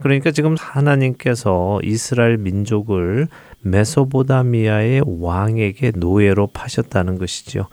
그러니까 0.00 0.30
지금 0.30 0.56
하나님께서 0.58 1.80
이스라엘 1.82 2.38
민족을 2.38 3.28
메소보다미아의 3.60 5.02
왕에게 5.06 5.92
노예로 5.96 6.46
파셨다는 6.48 7.18
것이죠. 7.18 7.66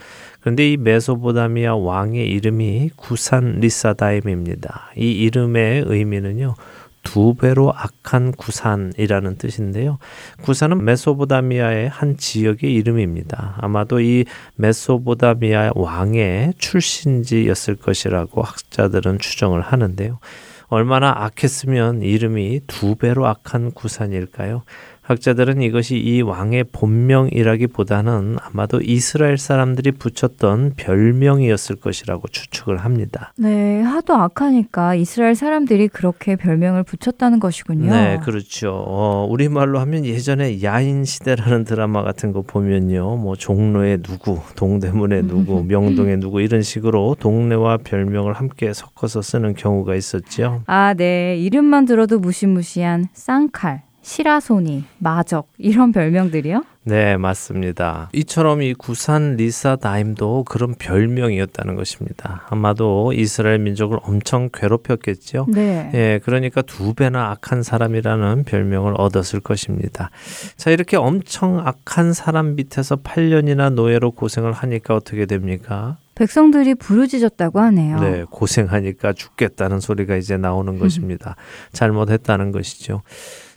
그런데 0.45 0.73
이 0.73 0.77
메소보다미아 0.77 1.75
왕의 1.75 2.29
이름이 2.29 2.91
구산 2.95 3.55
리사다임입니다. 3.61 4.91
이 4.95 5.09
이름의 5.09 5.85
의미는요. 5.87 6.53
두 7.01 7.33
배로 7.33 7.73
악한 7.75 8.33
구산이라는 8.33 9.39
뜻인데요. 9.39 9.97
구산은 10.43 10.85
메소보다미아의 10.85 11.89
한 11.89 12.17
지역의 12.17 12.71
이름입니다. 12.75 13.55
아마도 13.57 13.99
이 13.99 14.25
메소보다미아 14.57 15.71
왕의 15.73 16.53
출신지였을 16.59 17.77
것이라고 17.77 18.43
학자들은 18.43 19.17
추정을 19.17 19.61
하는데요. 19.61 20.19
얼마나 20.67 21.11
악했으면 21.15 22.03
이름이 22.03 22.61
두 22.67 22.95
배로 22.95 23.25
악한 23.27 23.71
구산일까요? 23.71 24.63
학자들은 25.05 25.61
이것이 25.61 25.97
이 25.97 26.21
왕의 26.21 26.65
본명이라기보다는 26.71 28.37
아마도 28.41 28.81
이스라엘 28.81 29.37
사람들이 29.37 29.91
붙였던 29.91 30.73
별명이었을 30.77 31.75
것이라고 31.75 32.27
추측을 32.27 32.77
합니다. 32.77 33.31
네, 33.37 33.81
하도 33.81 34.15
악하니까 34.15 34.95
이스라엘 34.95 35.35
사람들이 35.35 35.89
그렇게 35.89 36.35
별명을 36.35 36.83
붙였다는 36.83 37.39
것이군요. 37.39 37.91
네, 37.91 38.19
그렇죠. 38.23 38.83
어, 38.87 39.27
우리말로 39.29 39.79
하면 39.79 40.05
예전에 40.05 40.63
야인 40.63 41.05
시대라는 41.05 41.65
드라마 41.65 42.01
같은 42.01 42.31
거 42.31 42.41
보면요. 42.41 43.17
뭐 43.17 43.35
종로의 43.35 44.01
누구, 44.01 44.39
동대문의 44.55 45.23
누구, 45.27 45.63
명동의 45.69 46.17
누구 46.17 46.41
이런 46.41 46.63
식으로 46.63 47.15
동네와 47.19 47.77
별명을 47.83 48.33
함께 48.33 48.73
섞어서 48.73 49.21
쓰는 49.21 49.53
경우가 49.53 49.93
있었죠. 49.93 50.63
아, 50.65 50.95
네. 50.95 51.37
이름만 51.37 51.85
들어도 51.85 52.17
무시무시한 52.17 53.05
쌍칼, 53.13 53.84
시라소니, 54.05 54.83
마적 54.99 55.47
이런 55.57 55.91
별명들이요? 55.91 56.63
네, 56.83 57.17
맞습니다. 57.17 58.09
이처럼 58.13 58.61
이 58.61 58.75
구산 58.75 59.35
리사 59.35 59.77
다임도 59.77 60.43
그런 60.43 60.75
별명이었다는 60.75 61.73
것입니다. 61.73 62.45
아마도 62.51 63.13
이스라엘 63.13 63.57
민족을 63.57 63.97
엄청 64.03 64.49
괴롭혔겠죠. 64.53 65.47
네. 65.49 65.89
예, 65.95 66.19
그러니까 66.23 66.61
두 66.61 66.93
배나 66.93 67.31
악한 67.31 67.63
사람이라는 67.63 68.43
별명을 68.43 68.93
얻었을 68.95 69.39
것입니다. 69.39 70.11
자, 70.55 70.69
이렇게 70.69 70.97
엄청 70.97 71.65
악한 71.65 72.13
사람 72.13 72.53
밑에서 72.55 72.97
8년이나 72.97 73.73
노예로 73.73 74.11
고생을 74.11 74.51
하니까 74.53 74.93
어떻게 74.95 75.25
됩니까? 75.25 75.97
백성들이 76.13 76.75
부르짖었다고 76.75 77.59
하네요. 77.59 77.99
네, 77.99 78.23
고생하니까 78.29 79.13
죽겠다는 79.13 79.79
소리가 79.79 80.15
이제 80.15 80.37
나오는 80.37 80.77
것입니다. 80.79 81.35
잘못했다는 81.73 82.51
것이죠. 82.51 83.01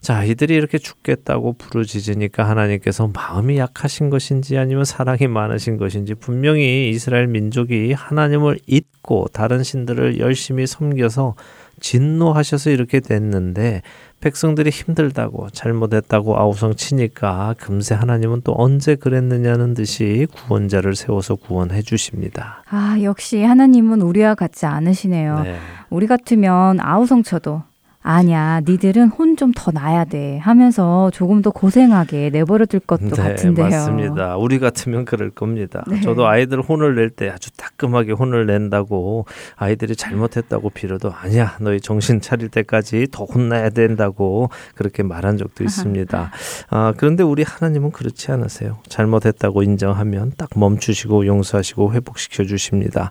자, 0.00 0.24
이들이 0.24 0.54
이렇게 0.54 0.78
죽겠다고 0.78 1.54
부르짖으니까 1.54 2.48
하나님께서 2.48 3.10
마음이 3.12 3.58
약하신 3.58 4.10
것인지 4.10 4.56
아니면 4.56 4.84
사랑이 4.84 5.26
많으신 5.26 5.76
것인지 5.76 6.14
분명히 6.14 6.90
이스라엘 6.90 7.26
민족이 7.26 7.92
하나님을 7.92 8.58
잊고 8.66 9.26
다른 9.32 9.62
신들을 9.62 10.18
열심히 10.20 10.66
섬겨서 10.66 11.34
진노하셔서 11.80 12.70
이렇게 12.70 13.00
됐는데 13.00 13.82
백성들이 14.20 14.70
힘들다고 14.70 15.50
잘못했다고 15.50 16.36
아우성 16.36 16.74
치니까 16.74 17.54
금세 17.58 17.94
하나님은 17.94 18.42
또 18.42 18.54
언제 18.56 18.96
그랬느냐는 18.96 19.74
듯이 19.74 20.26
구원자를 20.34 20.96
세워서 20.96 21.36
구원해 21.36 21.82
주십니다. 21.82 22.64
아, 22.68 22.96
역시 23.02 23.42
하나님은 23.42 24.02
우리와 24.02 24.34
같지 24.34 24.66
않으시네요. 24.66 25.40
네. 25.40 25.56
우리 25.90 26.06
같으면 26.06 26.80
아우성 26.80 27.22
쳐도 27.22 27.62
아니야, 28.02 28.60
니들은 28.66 29.08
혼 29.08 29.36
좀 29.36 29.52
더 29.54 29.70
나야 29.70 30.04
돼 30.04 30.38
하면서 30.38 31.10
조금 31.12 31.42
더 31.42 31.50
고생하게 31.50 32.30
내버려 32.30 32.64
둘 32.66 32.80
것도 32.80 33.10
같은데요. 33.10 33.68
네, 33.68 33.76
맞습니다. 33.76 34.36
우리 34.36 34.58
같으면 34.58 35.04
그럴 35.04 35.30
겁니다. 35.30 35.84
네. 35.88 36.00
저도 36.00 36.26
아이들 36.26 36.60
혼을 36.60 36.94
낼 36.94 37.10
때 37.10 37.28
아주 37.28 37.50
따끔하게 37.56 38.12
혼을 38.12 38.46
낸다고 38.46 39.26
아이들이 39.56 39.94
잘못했다고 39.96 40.70
빌어도 40.70 41.12
아니야, 41.12 41.56
너희 41.60 41.80
정신 41.80 42.20
차릴 42.20 42.48
때까지 42.48 43.08
더 43.10 43.24
혼나야 43.24 43.70
된다고 43.70 44.48
그렇게 44.74 45.02
말한 45.02 45.36
적도 45.36 45.62
있습니다. 45.64 46.30
아, 46.70 46.94
그런데 46.96 47.22
우리 47.22 47.42
하나님은 47.42 47.90
그렇지 47.92 48.30
않으세요. 48.32 48.78
잘못했다고 48.88 49.62
인정하면 49.62 50.32
딱 50.36 50.48
멈추시고 50.56 51.26
용서하시고 51.26 51.92
회복시켜 51.94 52.44
주십니다. 52.44 53.10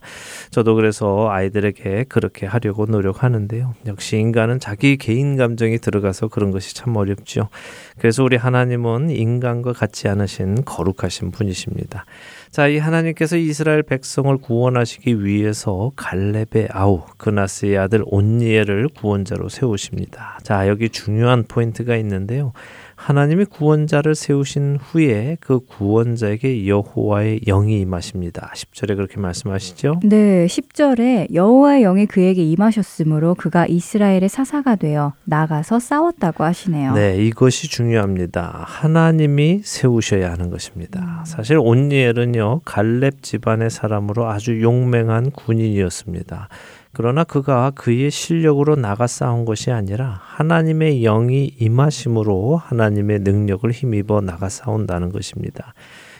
저도 0.51 0.75
그래서 0.75 1.29
아이들에게 1.29 2.05
그렇게 2.09 2.45
하려고 2.45 2.85
노력하는데요. 2.85 3.73
역시 3.87 4.17
인간은 4.17 4.59
자기 4.77 4.95
개인 4.97 5.37
감정이 5.37 5.79
들어가서 5.79 6.27
그런 6.27 6.51
것이 6.51 6.75
참 6.75 6.95
어렵죠. 6.95 7.49
그래서 7.97 8.23
우리 8.23 8.35
하나님은 8.35 9.09
인간과 9.09 9.73
같지 9.73 10.07
않으신 10.07 10.65
거룩하신 10.65 11.31
분이십니다. 11.31 12.05
자, 12.51 12.67
이 12.67 12.77
하나님께서 12.77 13.37
이스라엘 13.37 13.81
백성을 13.81 14.37
구원하시기 14.37 15.25
위해서 15.25 15.91
갈렙의 15.95 16.69
아우 16.69 17.01
그나스의 17.17 17.79
아들 17.79 18.03
온니엘을 18.05 18.89
구원자로 18.89 19.49
세우십니다. 19.49 20.37
자, 20.43 20.67
여기 20.67 20.89
중요한 20.89 21.45
포인트가 21.47 21.95
있는데요. 21.97 22.53
하나님이 22.97 23.45
구원자를 23.45 24.15
세우신 24.15 24.79
후에 24.81 25.37
그 25.39 25.59
구원자에게 25.59 26.67
여호와의 26.67 27.41
영이 27.41 27.79
임하십니다. 27.79 28.51
10절에 28.55 28.95
그렇게 28.95 29.19
말씀하시죠? 29.19 30.01
네, 30.03 30.47
10절에 30.47 31.33
여호와의 31.33 31.83
영이 31.83 32.07
그에게 32.07 32.43
임하셨으므로 32.43 33.35
그가 33.35 33.67
이스라엘의 33.67 34.29
사사가 34.29 34.75
되어 34.77 35.13
나가서 35.25 35.79
싸웠다고 35.79 36.43
하시네요. 36.43 36.93
네, 36.93 37.17
이것이 37.23 37.69
중요합니다. 37.69 38.63
하나님이 38.65 39.61
세우셔야 39.63 40.31
하는 40.31 40.49
것입니다. 40.49 41.23
사실 41.25 41.57
온니엘은요 41.59 42.61
갈렙 42.65 43.21
집안의 43.21 43.69
사람으로 43.69 44.27
아주 44.27 44.59
용맹한 44.61 45.31
군인이었습니다. 45.31 46.49
그러나 46.97 47.23
그가 47.23 47.69
그의 47.75 48.09
실력으로 48.09 48.75
나가 48.75 49.05
싸운 49.05 49.45
것이 49.45 49.69
아니라 49.69 50.19
하나님의 50.23 51.01
영이 51.01 51.53
임하심으로 51.59 52.57
하나님의 52.57 53.19
능력을 53.19 53.69
힘입어 53.69 54.21
나가 54.21 54.49
싸운다는 54.49 55.11
것입니다. 55.11 55.75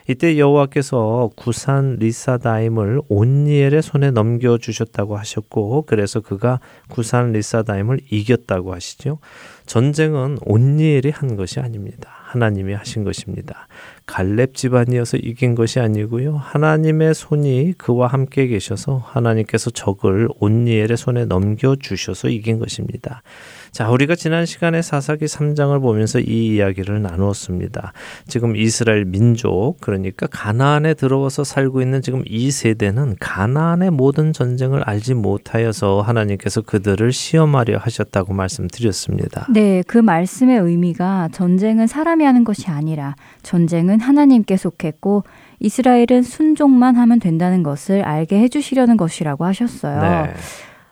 이때 0.07 0.37
여호와께서 0.37 1.31
구산 1.35 1.95
리사다임을 1.95 3.01
온니엘의 3.09 3.81
손에 3.81 4.11
넘겨 4.11 4.59
주셨다고 4.59 5.17
하셨고 5.17 5.85
그래서 5.87 6.19
그가 6.19 6.59
구산 6.89 7.31
리사다임을 7.31 8.01
이겼다고 8.11 8.75
하시죠. 8.75 9.17
전쟁은 9.65 10.37
온니엘이 10.45 11.09
한 11.09 11.35
것이 11.35 11.59
아닙니다. 11.59 12.16
하나님이 12.27 12.73
하신 12.73 13.05
것입니다. 13.05 13.67
갈렙 14.05 14.53
집안이어서 14.53 15.17
이긴 15.17 15.55
것이 15.55 15.79
아니고요. 15.79 16.35
하나님의 16.35 17.13
손이 17.13 17.75
그와 17.77 18.07
함께 18.07 18.47
계셔서 18.47 18.97
하나님께서 18.97 19.69
적을 19.69 20.27
온니엘의 20.39 20.97
손에 20.97 21.25
넘겨 21.25 21.75
주셔서 21.77 22.27
이긴 22.27 22.59
것입니다. 22.59 23.21
자, 23.71 23.89
우리가 23.89 24.15
지난 24.15 24.45
시간에 24.45 24.81
사사기 24.81 25.25
3장을 25.25 25.79
보면서 25.81 26.19
이 26.19 26.55
이야기를 26.55 27.01
나누었습니다. 27.01 27.93
지금 28.27 28.55
이스라엘 28.55 29.05
민족, 29.05 29.77
그러니까 29.81 30.27
가나안에 30.27 30.93
들어와서 30.93 31.43
살고 31.43 31.81
있는 31.81 32.01
지금 32.01 32.23
이 32.25 32.51
세대는 32.51 33.15
가나안의 33.19 33.91
모든 33.91 34.33
전쟁을 34.33 34.83
알지 34.83 35.13
못하여서 35.13 36.01
하나님께서 36.01 36.61
그들을 36.61 37.11
시험하려 37.11 37.77
하셨다고 37.77 38.33
말씀드렸습니다. 38.33 39.47
네, 39.49 39.83
그 39.87 39.97
말씀의 39.97 40.59
의미가 40.59 41.29
전쟁은 41.31 41.87
사람이 41.87 42.23
하는 42.23 42.43
것이 42.43 42.67
아니라 42.69 43.15
전쟁은 43.43 43.99
하나님께 43.99 44.57
속했고 44.57 45.23
이스라엘은 45.59 46.21
순종만 46.23 46.95
하면 46.95 47.19
된다는 47.19 47.63
것을 47.63 48.03
알게 48.03 48.39
해주시려는 48.39 48.97
것이라고 48.97 49.45
하셨어요. 49.45 50.01
네. 50.01 50.33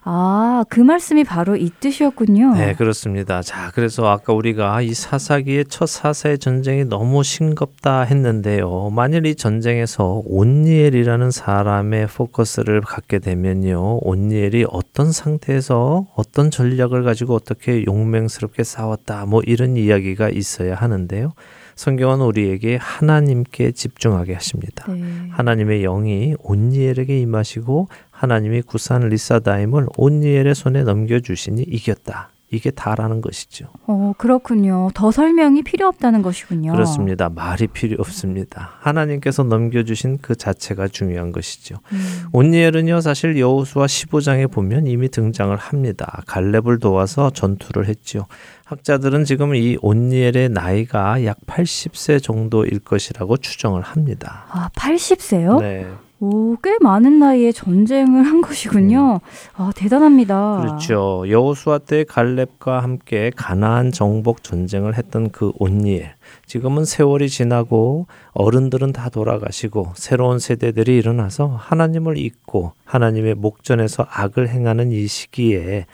아, 0.08 0.64
그 0.70 0.80
말씀이 0.80 1.24
바로 1.24 1.56
이 1.56 1.72
뜻이었군요. 1.80 2.54
네, 2.54 2.76
그렇습니다. 2.76 3.42
자, 3.42 3.72
그래서 3.74 4.08
아까 4.08 4.34
우리가 4.34 4.84
이 4.84 4.94
사사기의 4.94 5.66
첫 5.68 5.88
사사의 5.88 6.38
전쟁이 6.38 6.86
너무 6.86 7.24
싱겁다 7.24 8.02
했는데요. 8.02 8.92
만일 8.92 9.26
이 9.26 9.34
전쟁에서 9.34 10.22
온니엘이라는 10.26 11.32
사람의 11.32 12.06
포커스를 12.06 12.82
갖게 12.82 13.18
되면요. 13.18 13.98
온니엘이 14.04 14.68
어떤 14.70 15.12
상태에서 15.12 16.06
어떤 16.16 16.52
전략을 16.52 17.04
가지고 17.04 17.34
어떻게 17.34 17.84
용맹스럽게 17.84 18.64
싸웠다. 18.64 19.26
뭐 19.26 19.42
이런 19.44 19.76
이야기가 19.76 20.30
있어야 20.30 20.76
하는데요. 20.76 21.34
성경은 21.76 22.26
우리에게 22.26 22.78
하나님께 22.78 23.74
집중하게 23.74 24.34
하십니다. 24.34 24.90
네. 24.90 25.04
하나님의 25.32 25.82
영이 25.82 26.36
온니엘에게 26.40 27.20
임하시고 27.20 27.90
하나님이 28.16 28.62
구산 28.62 29.08
리사다임을 29.10 29.88
온니엘의 29.98 30.56
손에 30.56 30.84
넘겨주시니 30.84 31.64
이겼다. 31.64 32.30
이게 32.52 32.72
다라는 32.72 33.22
것이죠. 33.22 33.68
어, 33.88 34.14
그렇군요. 34.18 34.90
더 34.94 35.12
설명이 35.12 35.64
필요 35.64 35.88
없다는 35.88 36.22
것이군요. 36.22 36.72
그렇습니다. 36.72 37.28
말이 37.28 37.68
필요 37.68 37.98
없습니다. 38.00 38.76
하나님께서 38.80 39.44
넘겨주신 39.44 40.20
그 40.22 40.36
자체가 40.36 40.88
중요한 40.88 41.32
것이죠. 41.32 41.78
음. 41.92 42.24
온니엘은요 42.32 43.02
사실 43.02 43.38
여호수아 43.38 43.88
15장에 43.88 44.50
보면 44.50 44.88
이미 44.88 45.10
등장을 45.10 45.56
합니다. 45.58 46.22
갈렙을 46.28 46.80
도와서 46.80 47.32
전투를 47.32 47.88
했죠. 47.88 48.26
학자들은 48.66 49.26
지금 49.26 49.56
이 49.56 49.78
온니엘의 49.82 50.50
나이가 50.50 51.26
약 51.26 51.38
80세 51.48 52.24
정도일 52.24 52.80
것이라고 52.80 53.38
추정을 53.38 53.82
합니다. 53.82 54.46
아, 54.50 54.70
80세요? 54.76 55.60
네. 55.60 55.88
오, 56.22 56.56
꽤 56.64 56.78
많은 56.80 57.20
나이에 57.20 57.52
전쟁을 57.52 58.24
한 58.24 58.42
것이군요. 58.42 59.20
아, 59.54 59.72
대단합니다. 59.76 60.58
음. 60.58 60.62
그렇죠. 60.62 61.26
여호수아 61.28 61.80
때 61.80 62.06
갈렙과 62.06 62.82
함께 62.82 63.32
가나안 63.36 63.92
정복 63.92 64.42
전쟁을 64.42 64.98
했던 64.98 65.30
그 65.30 65.52
온니엘. 65.60 66.14
지금은 66.46 66.86
세월이 66.86 67.30
지나고 67.30 68.08
어른들은 68.34 68.94
다 68.94 69.10
돌아가시고 69.10 69.94
새로운 69.96 70.40
세대들이 70.40 70.96
일어나서 70.98 71.48
하나님을 71.48 72.18
잊고 72.18 72.72
하나님의 72.86 73.36
목전에서 73.36 74.08
악을 74.10 74.50
행하는 74.50 74.92
이 74.92 75.08
시기에 75.08 75.86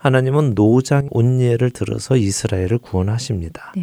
하나님은 0.00 0.54
노장 0.54 1.08
온니엘을 1.10 1.70
들어서 1.70 2.16
이스라엘을 2.16 2.78
구원하십니다. 2.78 3.72
네. 3.76 3.82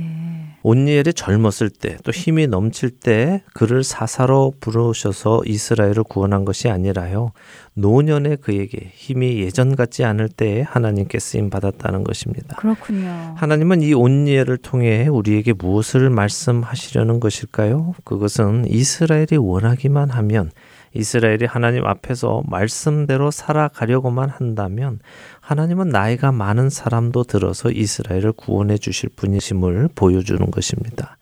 온니엘이 0.64 1.14
젊었을 1.14 1.70
때 1.70 1.98
또 2.04 2.12
힘이 2.12 2.48
넘칠 2.48 2.90
때 2.90 3.44
그를 3.54 3.84
사사로 3.84 4.54
부르셔서 4.60 5.42
이스라엘을 5.46 6.04
구원한 6.04 6.46
것이 6.46 6.70
아니라요. 6.70 7.32
노년의 7.74 8.38
그에게 8.38 8.92
힘이 8.94 9.40
예전 9.40 9.76
같지 9.76 10.04
않을 10.04 10.30
때에 10.30 10.62
하나님께 10.62 11.20
쓰임 11.20 11.50
받았다는 11.50 12.04
것입니다. 12.04 12.56
그렇군요. 12.56 13.36
하나님은 13.36 13.82
이 13.82 13.94
온니엘을 13.94 14.58
통해 14.58 15.08
우리에게 15.08 15.54
무엇을 15.54 16.10
말씀하시려는 16.10 17.20
것일까요? 17.20 17.94
그것은 18.04 18.66
이스라엘이 18.68 19.38
원하기만 19.38 20.10
하면 20.10 20.52
이스라엘이 20.94 21.46
하나님 21.46 21.86
앞에서 21.86 22.42
말씀대로 22.48 23.30
살아가려고만 23.30 24.30
한다면 24.30 25.00
하나님은 25.48 25.88
나이가 25.88 26.34
많은 26.34 26.70
사람도 26.70 27.24
들어서 27.24 27.72
이스라엘을 27.72 28.34
구원해 28.34 28.78
주실 28.78 29.08
분이심을 29.16 29.88
보여주는 29.96 30.52
것입니다. 30.52 31.18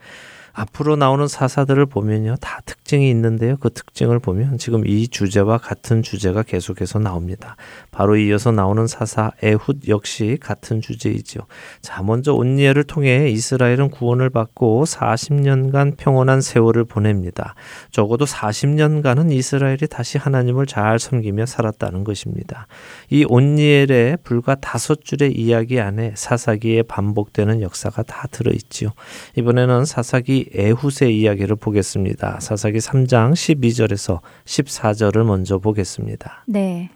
앞으로 0.56 0.96
나오는 0.96 1.28
사사들을 1.28 1.86
보면요. 1.88 2.38
다 2.40 2.62
특징이 2.66 3.10
있는데요. 3.10 3.58
그 3.58 3.70
특징을 3.70 4.20
보면 4.20 4.58
지금 4.58 4.88
이 4.88 5.08
주제와 5.08 5.58
같은 5.58 6.02
주제가 6.02 6.44
계속해서 6.44 7.00
나옵니다. 7.00 7.58
바로 7.92 8.16
이어서 8.16 8.52
나오는 8.52 8.88
사사 8.88 9.32
에훗 9.44 9.82
역시 9.90 10.38
같은 10.40 10.80
주제이죠. 10.80 11.42
자, 11.82 12.02
먼저 12.04 12.34
온니엘을 12.34 12.86
통해 12.86 13.30
이스라엘은 13.30 13.90
구원을 13.90 14.30
받고 14.30 14.86
40년간 14.86 15.98
평온한 15.98 16.40
세월을 16.40 16.86
보냅니다. 16.86 17.56
적어도 17.92 18.24
40년간은 18.24 19.34
이스라엘이 19.34 19.88
다시 19.90 20.18
하나님을 20.18 20.68
잘 20.68 21.00
섬기며 21.00 21.48
살았다는 21.48 22.06
것입니다. 22.06 22.68
이 23.10 23.26
온니엘의 23.28 24.20
불과 24.24 24.56
다섯 24.56 25.04
줄의 25.04 25.34
이야기 25.34 25.82
안에 25.82 26.14
사사기에 26.16 26.84
반복되는 26.84 27.62
역사가 27.62 28.04
다 28.04 28.28
들어있지요. 28.32 28.92
이번에는 29.36 29.84
사사기 29.84 30.45
에훗의 30.54 31.20
이야기를 31.20 31.56
보겠습니다. 31.56 32.40
사사기 32.40 32.80
3장 32.80 33.34
12절에서 33.34 34.20
14절을 34.46 35.24
먼저 35.24 35.58
보겠습니다. 35.58 36.44
네. 36.48 36.90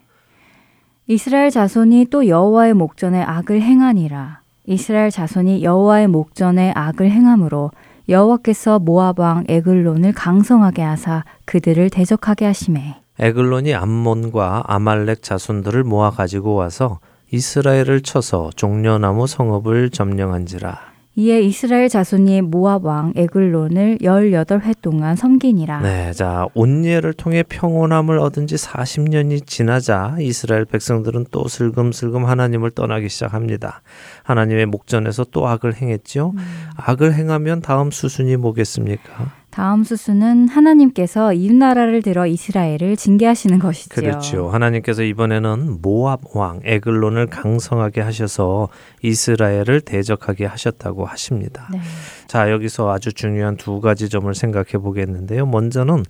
이스라엘 1.07 1.49
자손이 1.49 2.07
또 2.11 2.27
여호와의 2.27 2.73
목전에 2.75 3.21
악을 3.21 3.61
행하니라. 3.61 4.41
이스라엘 4.67 5.09
자손이 5.09 5.63
여호와의 5.63 6.07
목전에 6.07 6.71
악을 6.75 7.09
행함으로 7.09 7.71
여호와께서 8.07 8.79
모압 8.79 9.19
왕 9.19 9.43
에글론을 9.47 10.13
강성하게 10.13 10.81
하사 10.81 11.23
그들을 11.45 11.89
대적하게 11.89 12.45
하심에 12.45 12.97
에글론이 13.19 13.73
암몬과 13.73 14.63
아말렉 14.67 15.21
자손들을 15.21 15.83
모아 15.83 16.09
가지고 16.09 16.55
와서 16.55 16.99
이스라엘을 17.31 18.01
쳐서 18.01 18.49
종려나무 18.55 19.27
성읍을 19.27 19.89
점령한지라. 19.91 20.88
이에 21.19 21.41
이스라엘 21.41 21.89
자손이 21.89 22.43
모압 22.43 22.85
왕 22.85 23.11
에글론을 23.13 23.97
18회 23.97 24.81
동안 24.81 25.17
섬기니라. 25.17 25.81
네, 25.81 26.13
자 26.13 26.45
온니엘을 26.53 27.11
통해 27.11 27.43
평온함을 27.43 28.17
얻은 28.19 28.47
지 28.47 28.55
40년이 28.55 29.45
지나자 29.45 30.15
이스라엘 30.21 30.63
백성들은 30.63 31.25
또 31.29 31.49
슬금슬금 31.49 32.23
하나님을 32.23 32.71
떠나기 32.71 33.09
시작합니다. 33.09 33.81
하나님의 34.23 34.67
목전에서 34.67 35.25
또 35.31 35.45
악을 35.45 35.75
행했죠. 35.75 36.35
악을 36.77 37.13
행하면 37.13 37.59
다음 37.59 37.91
수순이 37.91 38.37
뭐겠습니까? 38.37 39.38
다음 39.51 39.83
수수는 39.83 40.47
하나님께서 40.47 41.33
이웃나라를 41.33 42.01
들어 42.01 42.27
이스라엘을 42.27 42.95
징계하시는 42.95 43.59
것이지요. 43.59 43.95
그렇죠. 43.95 44.49
하나님께서 44.49 45.03
이번에는 45.03 45.79
모압 45.81 46.35
왕 46.35 46.59
에글론을 46.63 47.27
강성하게 47.27 48.01
하셔서 48.01 48.69
이스라엘을 49.01 49.81
대적하게 49.81 50.45
하셨다고 50.45 51.05
하십니다. 51.05 51.67
네. 51.71 51.81
자, 52.27 52.51
여기서 52.51 52.91
아주 52.91 53.11
중요한 53.11 53.57
두 53.57 53.81
가지 53.81 54.07
점을 54.07 54.33
생각해 54.33 54.73
보겠는데요. 54.73 55.45
먼저는 55.47 56.03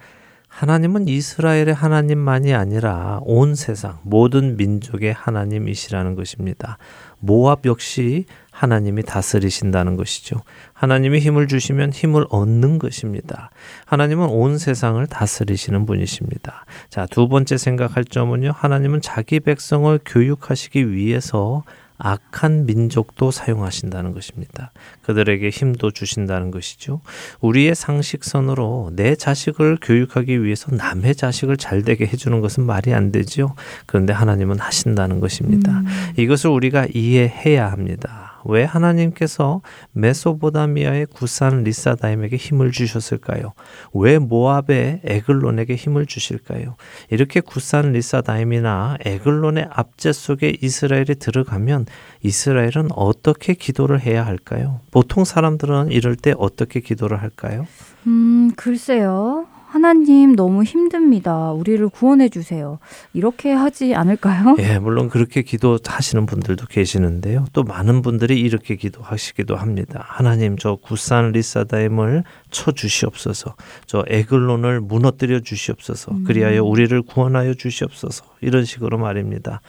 하나님은 0.49 1.07
이스라엘의 1.07 1.73
하나님만이 1.73 2.53
아니라 2.53 3.19
온 3.21 3.55
세상 3.55 3.99
모든 4.03 4.57
민족의 4.57 5.13
하나님이시라는 5.13 6.15
것입니다. 6.15 6.77
모압 7.19 7.65
역시 7.65 8.25
하나님이 8.59 9.03
다스리신다는 9.03 9.95
것이죠. 9.95 10.41
하나님이 10.73 11.19
힘을 11.19 11.47
주시면 11.47 11.93
힘을 11.93 12.25
얻는 12.29 12.77
것입니다. 12.77 13.51
하나님은 13.85 14.27
온 14.27 14.57
세상을 14.57 15.05
다스리시는 15.07 15.85
분이십니다. 15.85 16.65
자, 16.89 17.05
두 17.09 17.29
번째 17.29 17.57
생각할 17.57 18.03
점은요. 18.03 18.51
하나님은 18.53 18.99
자기 18.99 19.39
백성을 19.39 19.97
교육하시기 20.05 20.91
위해서 20.91 21.63
악한 21.99 22.65
민족도 22.65 23.31
사용하신다는 23.31 24.13
것입니다. 24.13 24.73
그들에게 25.03 25.49
힘도 25.49 25.91
주신다는 25.91 26.51
것이죠. 26.51 26.99
우리의 27.39 27.75
상식선으로 27.75 28.91
내 28.93 29.15
자식을 29.15 29.77
교육하기 29.81 30.43
위해서 30.43 30.75
남의 30.75 31.15
자식을 31.15 31.55
잘 31.55 31.83
되게 31.83 32.05
해주는 32.05 32.41
것은 32.41 32.65
말이 32.65 32.93
안 32.93 33.13
되죠. 33.13 33.55
그런데 33.85 34.11
하나님은 34.11 34.59
하신다는 34.59 35.21
것입니다. 35.21 35.79
음. 35.79 35.85
이것을 36.17 36.49
우리가 36.49 36.87
이해해야 36.93 37.71
합니다. 37.71 38.28
왜 38.45 38.63
하나님께서 38.63 39.61
메소보다미아의 39.91 41.07
구산 41.07 41.63
리사다임에게 41.63 42.37
힘을 42.37 42.71
주셨을까요? 42.71 43.53
왜 43.93 44.17
모압의 44.17 45.01
에글론에게 45.03 45.75
힘을 45.75 46.05
주실까요? 46.05 46.75
이렇게 47.09 47.41
구산 47.41 47.91
리사다임이나 47.91 48.97
에글론의 49.05 49.67
압제 49.69 50.13
속에 50.13 50.57
이스라엘이 50.61 51.15
들어가면 51.19 51.85
이스라엘은 52.23 52.89
어떻게 52.95 53.53
기도를 53.53 54.01
해야 54.01 54.25
할까요? 54.25 54.79
보통 54.91 55.25
사람들은 55.25 55.91
이럴 55.91 56.15
때 56.15 56.33
어떻게 56.37 56.79
기도를 56.79 57.21
할까요? 57.21 57.67
음, 58.07 58.51
글쎄요. 58.55 59.47
하나님 59.69 60.35
너무 60.35 60.63
힘듭니다. 60.63 61.51
우리를 61.51 61.87
구원해 61.89 62.27
주세요. 62.27 62.79
이렇게 63.13 63.51
하지 63.51 63.93
않을까요? 63.93 64.55
예, 64.57 64.79
물론 64.79 65.09
그렇게 65.09 65.43
기도하시는 65.43 66.25
분들도 66.25 66.65
계시는데요. 66.65 67.45
또 67.53 67.61
많은 67.63 68.01
분들이 68.01 68.39
이렇게 68.39 68.75
기도하시기도 68.75 69.55
합니다. 69.55 70.03
하나님 70.07 70.57
저 70.57 70.75
구산 70.75 71.33
리사다임을 71.33 72.23
쳐 72.49 72.71
주시옵소서. 72.71 73.55
저 73.85 74.03
에글론을 74.07 74.81
무너뜨려 74.81 75.41
주시옵소서. 75.41 76.13
음. 76.13 76.23
그리하여 76.23 76.63
우리를 76.63 76.99
구원하여 77.03 77.53
주시옵소서. 77.53 78.25
이런 78.41 78.65
식으로 78.65 78.97
말입니다. 78.97 79.61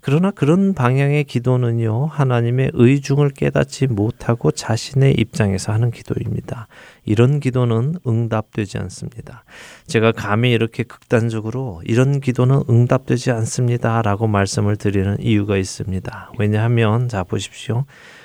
그러나 0.00 0.30
그런 0.30 0.74
방향의 0.74 1.24
기도는요, 1.24 2.06
하나님의 2.06 2.70
의중을 2.74 3.30
깨닫지 3.30 3.88
못하고 3.88 4.50
자신의 4.50 5.14
입장에서 5.14 5.72
하는 5.72 5.90
기도입니다. 5.90 6.68
이런 7.04 7.40
기도는 7.40 7.96
응답되지 8.06 8.78
않습니다. 8.78 9.44
제가 9.86 10.12
감히 10.12 10.52
이렇게 10.52 10.82
극단적으로 10.82 11.82
이런 11.84 12.20
기도는 12.20 12.62
응답되지 12.70 13.30
않습니다. 13.32 14.02
라고 14.02 14.26
말씀을 14.26 14.76
드리는 14.76 15.16
이유가 15.20 15.56
있습니다. 15.56 16.32
왜냐하면, 16.38 17.08
자, 17.08 17.24
보십시오. 17.24 17.84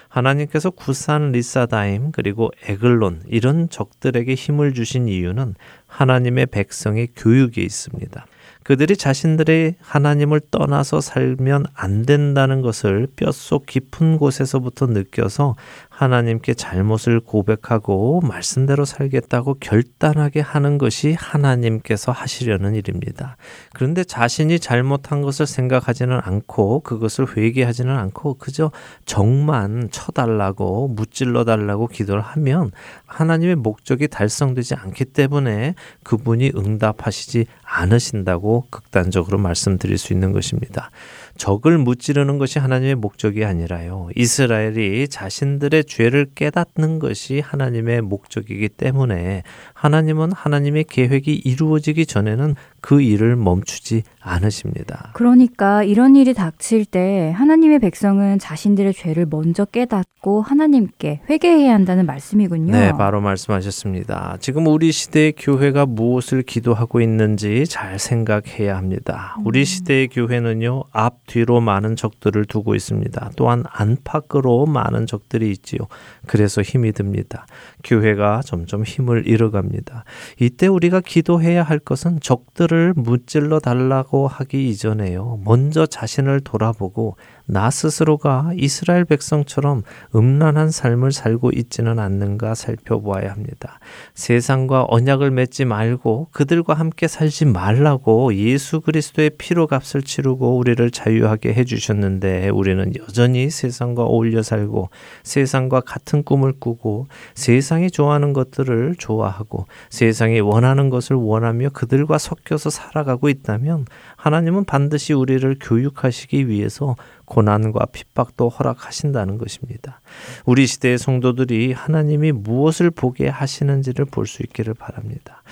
하나님께서 0.09 0.69
구산 0.69 1.32
리사다임 1.32 2.11
그리고 2.11 2.51
에글론 2.67 3.24
이런 3.28 3.67
적들에게 3.67 4.36
힘을 4.36 4.76
주신 4.76 5.07
이유는 5.07 5.55
하나님의 5.88 6.45
백성의 6.47 7.09
교육에 7.15 7.61
있습니다. 7.63 8.26
그들이 8.64 8.95
자신들의 8.95 9.76
하나님을 9.82 10.41
떠나서 10.51 11.01
살면 11.01 11.66
안 11.74 12.05
된다는 12.05 12.61
것을 12.61 13.07
뼛속 13.16 13.66
깊은 13.66 14.18
곳에서부터 14.18 14.88
느껴서 14.88 15.55
하나님께 15.95 16.55
잘못을 16.55 17.19
고백하고 17.19 18.21
말씀대로 18.21 18.83
살겠다고 18.83 19.57
결단하게 19.59 20.39
하는 20.41 20.79
것이 20.79 21.13
하나님께서 21.13 22.11
하시려는 22.11 22.73
일입니다. 22.73 23.37
그런데 23.73 24.03
자신이 24.03 24.59
잘못한 24.59 25.21
것을 25.21 25.45
생각하지는 25.45 26.19
않고 26.23 26.79
그것을 26.79 27.37
회개하지는 27.37 27.95
않고 27.95 28.35
그저 28.39 28.71
정만 29.05 29.89
쳐달라고 29.91 30.87
무찔러 30.87 31.45
달라고 31.45 31.85
기도를 31.87 32.23
하면 32.23 32.71
하나님의 33.05 33.55
목적이 33.55 34.07
달성되지 34.07 34.73
않기 34.73 35.05
때문에 35.05 35.75
그분이 36.01 36.53
응답하시지 36.55 37.45
않으신다고 37.63 38.65
극단적으로 38.71 39.37
말씀드릴 39.37 39.99
수 39.99 40.11
있는 40.11 40.31
것입니다. 40.31 40.89
적을 41.38 41.77
무찌르는 41.77 42.38
것이 42.38 42.59
하나님의 42.59 42.95
목적이 42.95 43.45
아니라요. 43.45 44.09
이스라엘이 44.15 45.07
자신들의 45.07 45.86
죄를 45.86 46.27
깨닫는 46.36 46.99
것이 46.99 47.39
하나님의 47.39 48.01
목적이기 48.01 48.69
때문에 48.69 49.43
하나님은 49.73 50.31
하나님의 50.31 50.86
계획이 50.86 51.34
이루어지기 51.34 52.05
전에는 52.05 52.55
그 52.84 53.01
일을 53.01 53.38
멈추지 53.38 54.03
않으십니다. 54.19 55.11
그러니까 55.13 55.84
이런 55.84 56.17
일이 56.17 56.34
닥칠 56.34 56.84
때 56.84 57.31
하나님의 57.34 57.79
백성은 57.79 58.39
자신들의 58.39 58.93
죄를 58.93 59.25
먼저 59.29 59.63
깨닫고 59.63 60.41
하나님께 60.41 61.21
회개해야 61.29 61.73
한다는 61.73 62.05
말씀이군요. 62.05 62.73
네, 62.73 62.91
바로 62.91 63.21
말씀하셨습니다. 63.21 64.36
지금 64.41 64.67
우리 64.67 64.91
시대의 64.91 65.34
교회가 65.38 65.86
무엇을 65.86 66.41
기도하고 66.43 66.99
있는지 66.99 67.65
잘 67.67 67.99
생각해야 67.99 68.75
합니다. 68.75 69.38
우리 69.45 69.59
음. 69.59 69.63
시대의 69.63 70.09
교회는요, 70.09 70.84
앞, 70.91 71.25
뒤로 71.25 71.61
많은 71.61 71.95
적들을 71.95 72.43
두고 72.45 72.75
있습니다. 72.75 73.31
또한 73.38 73.63
안팎으로 73.69 74.65
많은 74.65 75.05
적들이 75.05 75.51
있지요. 75.51 75.79
그래서 76.27 76.61
힘이 76.61 76.91
듭니다. 76.91 77.45
교회가 77.86 78.41
점점 78.43 78.84
힘을 78.84 79.25
잃어갑니다. 79.25 80.03
이때 80.41 80.67
우리가 80.67 80.99
기도해야 80.99 81.63
할 81.63 81.79
것은 81.79 82.19
적들을 82.19 82.72
무찔러 82.95 83.59
달라고 83.59 84.28
하기 84.28 84.69
이전에요. 84.69 85.39
먼저 85.43 85.86
자신을 85.86 86.41
돌아보고 86.41 87.17
나 87.45 87.69
스스로가 87.69 88.51
이스라엘 88.55 89.03
백성처럼 89.03 89.83
음란한 90.15 90.71
삶을 90.71 91.11
살고 91.11 91.51
있지는 91.53 91.99
않는가 91.99 92.55
살펴보아야 92.55 93.31
합니다. 93.31 93.79
세상과 94.13 94.85
언약을 94.87 95.31
맺지 95.31 95.65
말고 95.65 96.29
그들과 96.31 96.73
함께 96.73 97.07
살지 97.07 97.45
말라고 97.45 98.33
예수 98.35 98.79
그리스도의 98.79 99.31
피로 99.37 99.67
값을 99.67 100.03
치르고 100.03 100.57
우리를 100.57 100.89
자유하게 100.91 101.53
해주셨는데 101.53 102.49
우리는 102.49 102.93
여전히 102.97 103.49
세상과 103.49 104.03
어울려 104.03 104.41
살고 104.41 104.89
세상과 105.23 105.81
같은 105.81 106.23
꿈을 106.23 106.53
꾸고 106.57 107.07
세상이 107.35 107.91
좋아하는 107.91 108.31
것들을 108.31 108.95
좋아하고 108.97 109.67
세상이 109.89 110.39
원하는 110.39 110.89
것을 110.89 111.17
원하며 111.17 111.69
그들과 111.69 112.17
섞여서 112.17 112.69
살아가고 112.69 113.27
있다면 113.27 113.85
하나님은 114.24 114.63
반드시 114.63 115.11
우리를 115.11 115.57
교육하시기 115.59 116.47
위해서 116.47 116.95
고난과 117.26 117.88
핍박도 117.88 118.47
허락하신다는 118.47 119.38
것입니다. 119.38 119.99
우리 120.45 120.65
시대의 120.65 120.97
성도들이 120.97 121.74
하나님이 121.74 122.32
무엇을 122.32 122.89
보게 122.89 123.28
하시는지를 123.28 124.05
볼 124.05 124.24
수 124.26 124.41
있기를 124.41 124.76
바랍니다. 124.76 125.42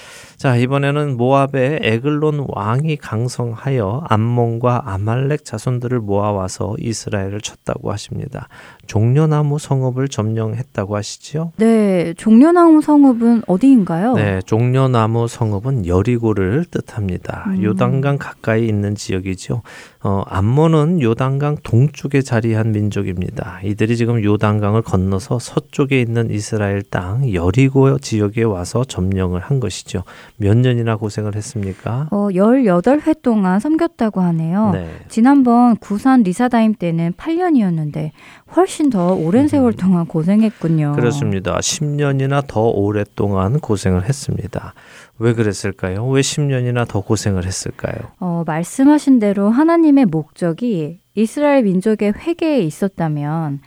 자, 0.41 0.55
이번에는 0.55 1.17
모압의 1.17 1.81
에글론 1.83 2.47
왕이 2.47 2.97
강성하여 2.97 4.05
암몬과 4.09 4.83
아말렉 4.87 5.45
자손들을 5.45 5.99
모아와서 5.99 6.75
이스라엘을 6.79 7.41
쳤다고 7.41 7.91
하십니다. 7.91 8.47
종려나무 8.87 9.59
성읍을 9.59 10.07
점령했다고 10.07 10.95
하시지요? 10.95 11.51
네, 11.57 12.15
종려나무 12.15 12.81
성읍은 12.81 13.43
어디인가요? 13.45 14.15
네, 14.15 14.41
종려나무 14.43 15.27
성읍은 15.27 15.85
여리고를 15.85 16.65
뜻합니다. 16.71 17.45
음. 17.49 17.61
요단강 17.63 18.17
가까이 18.17 18.67
있는 18.67 18.95
지역이죠. 18.95 19.61
어, 20.03 20.23
암몬은 20.27 21.01
요단강 21.01 21.57
동쪽에 21.61 22.21
자리한 22.21 22.71
민족입니다. 22.71 23.59
이들이 23.63 23.95
지금 23.97 24.23
요단강을 24.23 24.81
건너서 24.81 25.37
서쪽에 25.37 26.01
있는 26.01 26.31
이스라엘 26.31 26.81
땅 26.81 27.31
여리고 27.33 27.99
지역에 27.99 28.41
와서 28.41 28.83
점령을 28.83 29.41
한 29.41 29.59
것이죠. 29.59 30.03
몇 30.37 30.57
년이나 30.57 30.95
고생을 30.95 31.35
했습니까? 31.35 32.07
어, 32.09 32.29
18회 32.29 33.21
동안 33.21 33.59
섬겼다고 33.59 34.21
하네요. 34.21 34.71
네. 34.73 34.89
지난번 35.07 35.75
구산 35.77 36.23
리사다임 36.23 36.73
때는 36.73 37.13
8년이었는데 37.13 38.09
훨씬 38.55 38.89
더 38.89 39.13
오랜 39.13 39.47
세월 39.47 39.73
동안 39.73 40.07
고생했군요. 40.07 40.93
그렇습니다. 40.95 41.57
10년이나 41.59 42.43
더 42.47 42.63
오랫동안 42.63 43.59
고생을 43.59 44.05
했습니다. 44.09 44.73
왜 45.21 45.33
그랬을까요? 45.33 46.07
왜 46.07 46.21
10년이나 46.21 46.87
더 46.87 47.01
고생을 47.01 47.45
했을까요? 47.45 48.11
어, 48.19 48.43
말씀하신 48.47 49.19
대로 49.19 49.49
하나님의 49.49 50.05
목적이 50.05 50.99
이스라엘 51.13 51.63
민족의 51.63 52.13
회개에 52.13 52.61
있었다면 52.61 53.59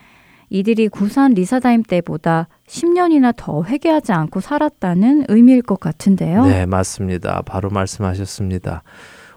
이들이 0.51 0.89
구산 0.89 1.33
리사다임 1.33 1.85
때보다 1.85 2.49
10년이나 2.67 3.33
더 3.37 3.63
회개하지 3.65 4.13
않고 4.13 4.41
살았다는 4.41 5.27
의미일 5.29 5.63
것 5.63 5.79
같은데요. 5.79 6.45
네, 6.45 6.67
맞습니다. 6.67 7.43
바로 7.43 7.71
말씀하셨습니다. 7.71 8.83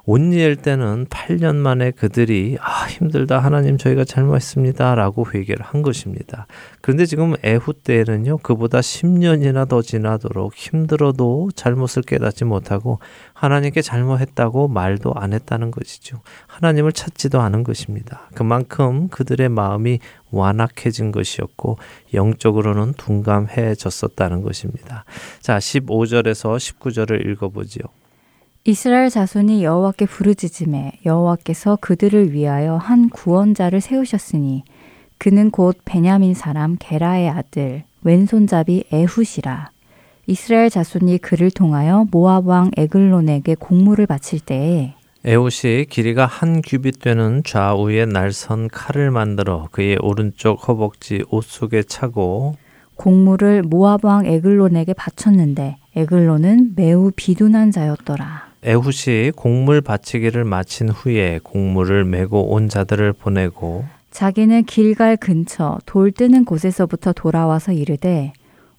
온니엘 0.10 0.55
때는 0.55 1.08
8년 1.08 1.58
만에 1.58 1.91
그들이 1.91 2.58
아 2.62 2.86
힘들다 2.86 3.39
하나님 3.39 3.78
저희가 3.78 4.05
잘못했습니다라고 4.05 5.28
회개를 5.34 5.66
한 5.66 5.82
것입니다. 5.82 6.47
그런데 6.80 7.05
지금 7.05 7.36
에후 7.43 7.74
때에는요 7.74 8.38
그보다 8.38 8.80
10년이나 8.80 9.68
더 9.68 9.82
지나도록 9.82 10.55
힘들어도 10.55 11.49
잘못을 11.53 12.03
깨닫지 12.03 12.45
못하고 12.45 12.99
하나님께 13.34 13.82
잘못했다고 13.82 14.70
말도 14.70 15.12
안 15.14 15.34
했다는 15.34 15.72
것이죠. 15.72 16.22
하나님을 16.47 16.93
찾지도 16.93 17.41
않은 17.41 17.66
것입니다. 17.66 18.30
그만큼 18.34 19.10
그들의 19.10 19.49
마음이 19.49 19.99
완악해진 20.32 21.12
것이었고 21.12 21.80
영적으로는 22.14 22.93
둔감해졌었다는 22.93 24.41
것입니다. 24.41 25.03
자, 25.41 25.58
15절에서 25.58 26.55
19절을 26.55 27.30
읽어보지요. 27.30 27.84
이스라엘 28.70 29.09
자손이 29.09 29.63
여호와께 29.63 30.07
부르짖음에 30.07 30.99
여호와께서 31.05 31.78
그들을 31.80 32.34
위하여 32.34 32.76
한 32.76 33.07
구원자를 33.07 33.80
세우셨으니 33.80 34.65
그는 35.18 35.51
곧 35.51 35.78
베냐민 35.86 36.34
사람 36.34 36.76
게라의 36.78 37.30
아들 37.30 37.84
왼손잡이 38.03 38.84
에훗이라 38.91 39.72
이스라엘 40.26 40.70
자손이 40.70 41.20
그를 41.20 41.49
통하여 41.49 42.07
모압 42.11 42.45
왕 42.45 42.70
에글론에게 42.76 43.55
공물을 43.55 44.05
바칠 44.05 44.41
때에 44.41 44.95
에훗이 45.24 45.86
길이가 45.86 46.26
한 46.26 46.61
규빗 46.61 46.99
되는 46.99 47.43
좌우에 47.45 48.05
날선 48.05 48.68
칼을 48.68 49.11
만들어 49.11 49.70
그의 49.72 49.97
오른쪽 50.01 50.68
허벅지 50.68 51.24
옷 51.30 51.45
속에 51.45 51.84
차고 51.84 52.55
공물을 52.95 53.61
모압 53.61 54.03
왕 54.03 54.26
에글론에게 54.26 54.91
바쳤는데 54.91 55.78
에글론은 55.95 56.74
매우 56.76 57.11
비둔한 57.15 57.72
자였더라. 57.72 58.47
에훗이 58.64 59.32
곡물 59.36 59.82
바치기를 59.82 60.43
마친 60.43 60.89
후에 60.89 61.39
곡물을 61.43 62.05
메고 62.05 62.53
온 62.53 62.70
자들을 62.70 63.14
보내고 63.14 63.86
자기는 64.12 64.64
길갈 64.66 65.18
근처 65.18 65.78
돌 65.86 66.12
뜨는 66.12 66.45
곳에서부터 66.45 67.14
돌아와서 67.14 67.72
이르되 67.72 68.34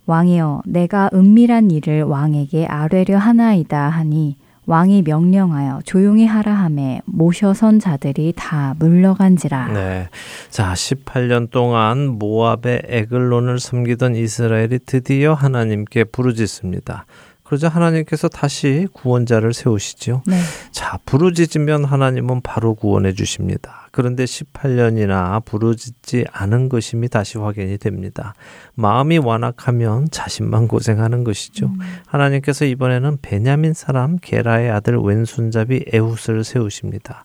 왕이여 0.06 0.62
내가 0.66 1.10
은밀한 1.12 1.70
일을 1.70 2.02
왕에게 2.02 2.66
아뢰려 2.66 3.18
하나이다 3.18 3.88
하니 3.88 4.36
왕이 4.68 5.02
명령하여 5.02 5.80
조용히 5.86 6.26
하라 6.26 6.52
함에 6.52 7.00
모셔선 7.06 7.78
자들이 7.78 8.34
다 8.36 8.74
물러간지라. 8.78 9.68
네. 9.72 10.08
자, 10.50 10.74
18년 10.74 11.50
동안 11.50 12.18
모압의 12.18 12.82
에글론을 12.84 13.60
섬기던 13.60 14.14
이스라엘이 14.14 14.80
드디어 14.84 15.32
하나님께 15.32 16.04
부르짖습니다. 16.04 17.06
그러자 17.48 17.70
하나님께서 17.70 18.28
다시 18.28 18.86
구원자를 18.92 19.54
세우시죠. 19.54 20.22
네. 20.26 20.38
자, 20.70 20.98
부르짖으면 21.06 21.86
하나님은 21.86 22.42
바로 22.42 22.74
구원해 22.74 23.14
주십니다. 23.14 23.88
그런데 23.90 24.24
18년이나 24.24 25.42
부르짖지 25.46 26.26
않은 26.30 26.68
것임이 26.68 27.08
다시 27.08 27.38
확인이 27.38 27.78
됩니다. 27.78 28.34
마음이 28.74 29.16
완악하면 29.16 30.10
자신만 30.10 30.68
고생하는 30.68 31.24
것이죠. 31.24 31.68
음. 31.68 31.78
하나님께서 32.06 32.66
이번에는 32.66 33.16
베냐민 33.22 33.72
사람 33.72 34.18
게라의 34.18 34.70
아들 34.70 34.98
왼손잡이 34.98 35.86
에훗을 35.90 36.44
세우십니다. 36.44 37.24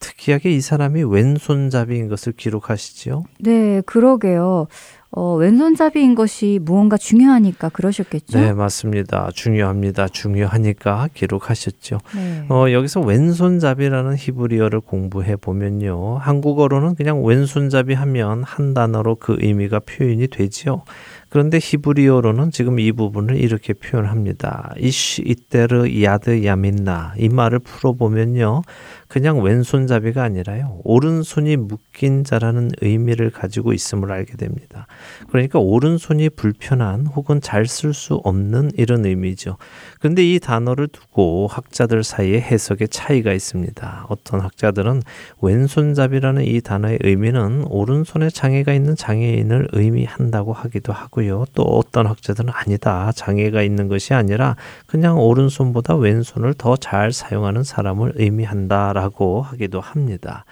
특이하게 0.00 0.52
이 0.52 0.62
사람이 0.62 1.04
왼손잡이인 1.04 2.08
것을 2.08 2.32
기록하시지요. 2.32 3.24
네, 3.40 3.82
그러게요. 3.82 4.68
어, 5.10 5.34
왼손잡이인 5.36 6.14
것이 6.14 6.58
무언가 6.62 6.98
중요하니까 6.98 7.70
그러셨겠죠? 7.70 8.38
네, 8.38 8.52
맞습니다. 8.52 9.30
중요합니다. 9.34 10.08
중요하니까 10.08 11.08
기록하셨죠. 11.14 11.98
네. 12.14 12.46
어, 12.50 12.70
여기서 12.70 13.00
왼손잡이라는 13.00 14.16
히브리어를 14.16 14.80
공부해 14.80 15.36
보면요. 15.36 16.18
한국어로는 16.18 16.94
그냥 16.94 17.24
왼손잡이 17.24 17.94
하면 17.94 18.42
한 18.42 18.74
단어로 18.74 19.14
그 19.16 19.36
의미가 19.40 19.80
표현이 19.80 20.28
되지요. 20.28 20.82
그런데 21.28 21.58
히브리어로는 21.60 22.50
지금 22.50 22.78
이 22.80 22.92
부분을 22.92 23.36
이렇게 23.36 23.72
표현합니다. 23.74 24.74
이쉬 24.78 25.22
이때르 25.22 26.02
야드 26.02 26.44
야민나 26.44 27.14
이 27.18 27.28
말을 27.28 27.60
풀어보면요. 27.60 28.62
그냥 29.08 29.40
왼손잡이가 29.42 30.22
아니라요. 30.22 30.80
오른손이 30.84 31.56
묶인 31.56 32.24
자라는 32.24 32.70
의미를 32.82 33.30
가지고 33.30 33.72
있음을 33.72 34.12
알게 34.12 34.36
됩니다. 34.36 34.86
그러니까 35.30 35.58
오른손이 35.58 36.30
불편한 36.30 37.06
혹은 37.06 37.40
잘 37.40 37.66
쓸 37.68 37.94
수 37.94 38.14
없는 38.24 38.70
이런 38.76 39.04
의미죠. 39.04 39.56
그런데 40.00 40.22
이 40.24 40.38
단어를 40.40 40.88
두고 40.88 41.46
학자들 41.48 42.02
사이에 42.02 42.40
해석의 42.40 42.88
차이가 42.88 43.32
있습니다. 43.32 44.06
어떤 44.08 44.40
학자들은 44.40 45.02
왼손잡이라는 45.40 46.44
이 46.44 46.60
단어의 46.60 46.98
의미는 47.02 47.64
오른손에 47.68 48.30
장애가 48.30 48.72
있는 48.72 48.96
장애인을 48.96 49.68
의미한다고 49.72 50.52
하기도 50.52 50.92
하고 50.92 51.17
요. 51.26 51.44
또 51.54 51.62
어떤 51.62 52.06
학자들은 52.06 52.50
아니다. 52.54 53.10
장애가 53.14 53.62
있는 53.62 53.88
것이 53.88 54.14
아니라 54.14 54.56
그냥 54.86 55.18
오른손보다 55.18 55.96
왼손을 55.96 56.54
더 56.54 56.76
잘 56.76 57.12
사용하는 57.12 57.64
사람을 57.64 58.12
의미한다. 58.16 58.92
라고 58.92 59.42
하기도 59.42 59.80
합니다. 59.80 60.44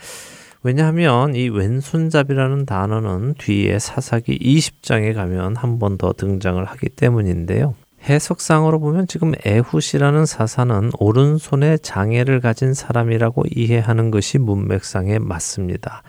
왜냐하면 0.63 1.35
이 1.37 1.49
왼손잡이라는 1.49 2.67
단어는 2.67 3.35
뒤에 3.39 3.79
사사기 3.79 4.39
20장에 4.39 5.15
가면 5.15 5.57
한 5.57 5.79
번 5.79 5.97
더 5.99 6.13
등장을 6.13 6.65
하기 6.65 6.89
때문인데요. 6.89 7.75
해석상으로 8.09 8.79
보면 8.81 9.07
지금 9.09 9.33
에훗이라는 9.45 10.27
사사는 10.27 10.91
오른손에 10.99 11.79
장애를 11.79 12.41
가진 12.41 12.73
사람이라고 12.75 13.45
이해하는 13.55 14.11
것이 14.11 14.39
문맥상에 14.39 15.19
맞습니다. 15.19 16.03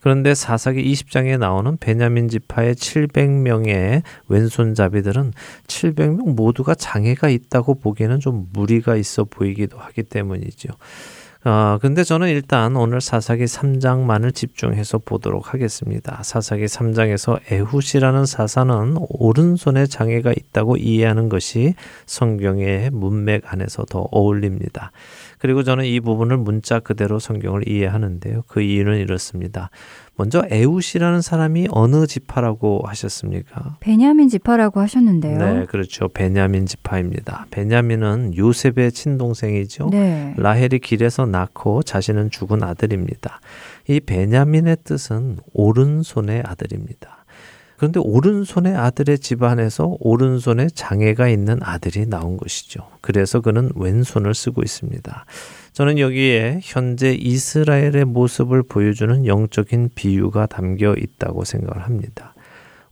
그런데 0.00 0.34
사사기 0.34 0.82
20장에 0.92 1.38
나오는 1.38 1.76
베냐민 1.76 2.28
지파의 2.28 2.74
700명의 2.74 4.02
왼손잡이들은 4.28 5.32
700명 5.66 6.34
모두가 6.34 6.74
장애가 6.74 7.28
있다고 7.28 7.80
보기에는 7.80 8.20
좀 8.20 8.48
무리가 8.52 8.96
있어 8.96 9.24
보이기도 9.24 9.78
하기 9.78 10.04
때문이죠. 10.04 10.70
어, 11.44 11.78
근데 11.80 12.02
저는 12.02 12.28
일단 12.28 12.74
오늘 12.74 13.00
사사기 13.00 13.44
3장만을 13.44 14.34
집중해서 14.34 14.98
보도록 14.98 15.54
하겠습니다. 15.54 16.20
사사기 16.24 16.64
3장에서 16.64 17.38
에훗이라는 17.50 18.26
사사는 18.26 18.96
오른손에 19.08 19.86
장애가 19.86 20.32
있다고 20.32 20.76
이해하는 20.76 21.28
것이 21.28 21.74
성경의 22.06 22.90
문맥 22.90 23.44
안에서 23.52 23.84
더 23.84 24.00
어울립니다. 24.10 24.90
그리고 25.38 25.62
저는 25.62 25.84
이 25.84 26.00
부분을 26.00 26.36
문자 26.36 26.80
그대로 26.80 27.18
성경을 27.18 27.68
이해하는데요. 27.68 28.44
그 28.46 28.60
이유는 28.60 28.98
이렇습니다. 28.98 29.70
먼저 30.16 30.42
에웃이라는 30.50 31.20
사람이 31.20 31.68
어느 31.70 32.06
지파라고 32.06 32.82
하셨습니까? 32.86 33.76
베냐민 33.80 34.28
지파라고 34.28 34.80
하셨는데요. 34.80 35.38
네, 35.38 35.66
그렇죠. 35.66 36.08
베냐민 36.08 36.66
지파입니다. 36.66 37.46
베냐민은 37.50 38.36
요셉의 38.36 38.92
친동생이죠. 38.92 39.90
네. 39.90 40.34
라헬이 40.36 40.80
길에서 40.80 41.26
낳고 41.26 41.84
자신은 41.84 42.30
죽은 42.30 42.64
아들입니다. 42.64 43.40
이 43.88 44.00
베냐민의 44.00 44.78
뜻은 44.82 45.38
오른손의 45.52 46.42
아들입니다. 46.44 47.17
그런데 47.78 48.00
오른손의 48.00 48.76
아들의 48.76 49.20
집안에서 49.20 49.96
오른손에 50.00 50.66
장애가 50.74 51.28
있는 51.28 51.58
아들이 51.62 52.06
나온 52.06 52.36
것이죠. 52.36 52.88
그래서 53.00 53.40
그는 53.40 53.70
왼손을 53.76 54.34
쓰고 54.34 54.62
있습니다. 54.62 55.24
저는 55.72 56.00
여기에 56.00 56.58
현재 56.64 57.14
이스라엘의 57.14 58.04
모습을 58.04 58.64
보여주는 58.64 59.24
영적인 59.26 59.90
비유가 59.94 60.46
담겨 60.46 60.94
있다고 60.98 61.44
생각을 61.44 61.84
합니다. 61.84 62.34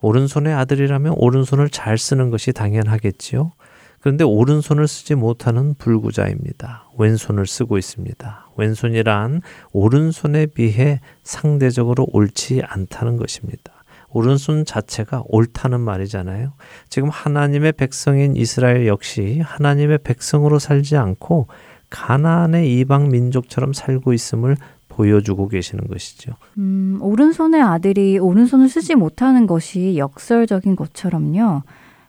오른손의 0.03 0.55
아들이라면 0.55 1.15
오른손을 1.17 1.69
잘 1.69 1.99
쓰는 1.99 2.31
것이 2.31 2.53
당연하겠지요. 2.53 3.53
그런데 4.01 4.23
오른손을 4.23 4.87
쓰지 4.87 5.17
못하는 5.17 5.75
불구자입니다. 5.75 6.91
왼손을 6.97 7.49
쓰고 7.49 7.77
있습니다. 7.77 8.51
왼손이란 8.57 9.43
오른손에 9.73 10.47
비해 10.47 11.01
상대적으로 11.25 12.07
옳지 12.13 12.63
않다는 12.65 13.17
것입니다. 13.17 13.76
오른손 14.17 14.65
자체가 14.65 15.25
옳다는 15.27 15.81
말이잖아요. 15.81 16.55
지금 16.89 17.11
하나님의 17.11 17.73
백성인 17.73 18.35
이스라엘 18.35 18.87
역시 18.87 19.41
하나님의 19.45 19.99
백성으로 20.05 20.59
살지 20.59 20.97
않고 20.97 21.49
가나안의 21.91 22.79
이방 22.79 23.11
민족처럼 23.11 23.75
살고 23.75 24.15
있음을 24.15 24.57
보여주고 24.89 25.49
계시는 25.49 25.87
것이죠. 25.89 26.33
음, 26.57 26.99
오른손의 27.03 27.61
아들이 27.61 28.19
오른손을 28.19 28.71
쓰지 28.71 28.95
못하는 28.95 29.47
것이 29.47 29.99
역설적인 29.99 30.77
것처럼요. 30.77 31.63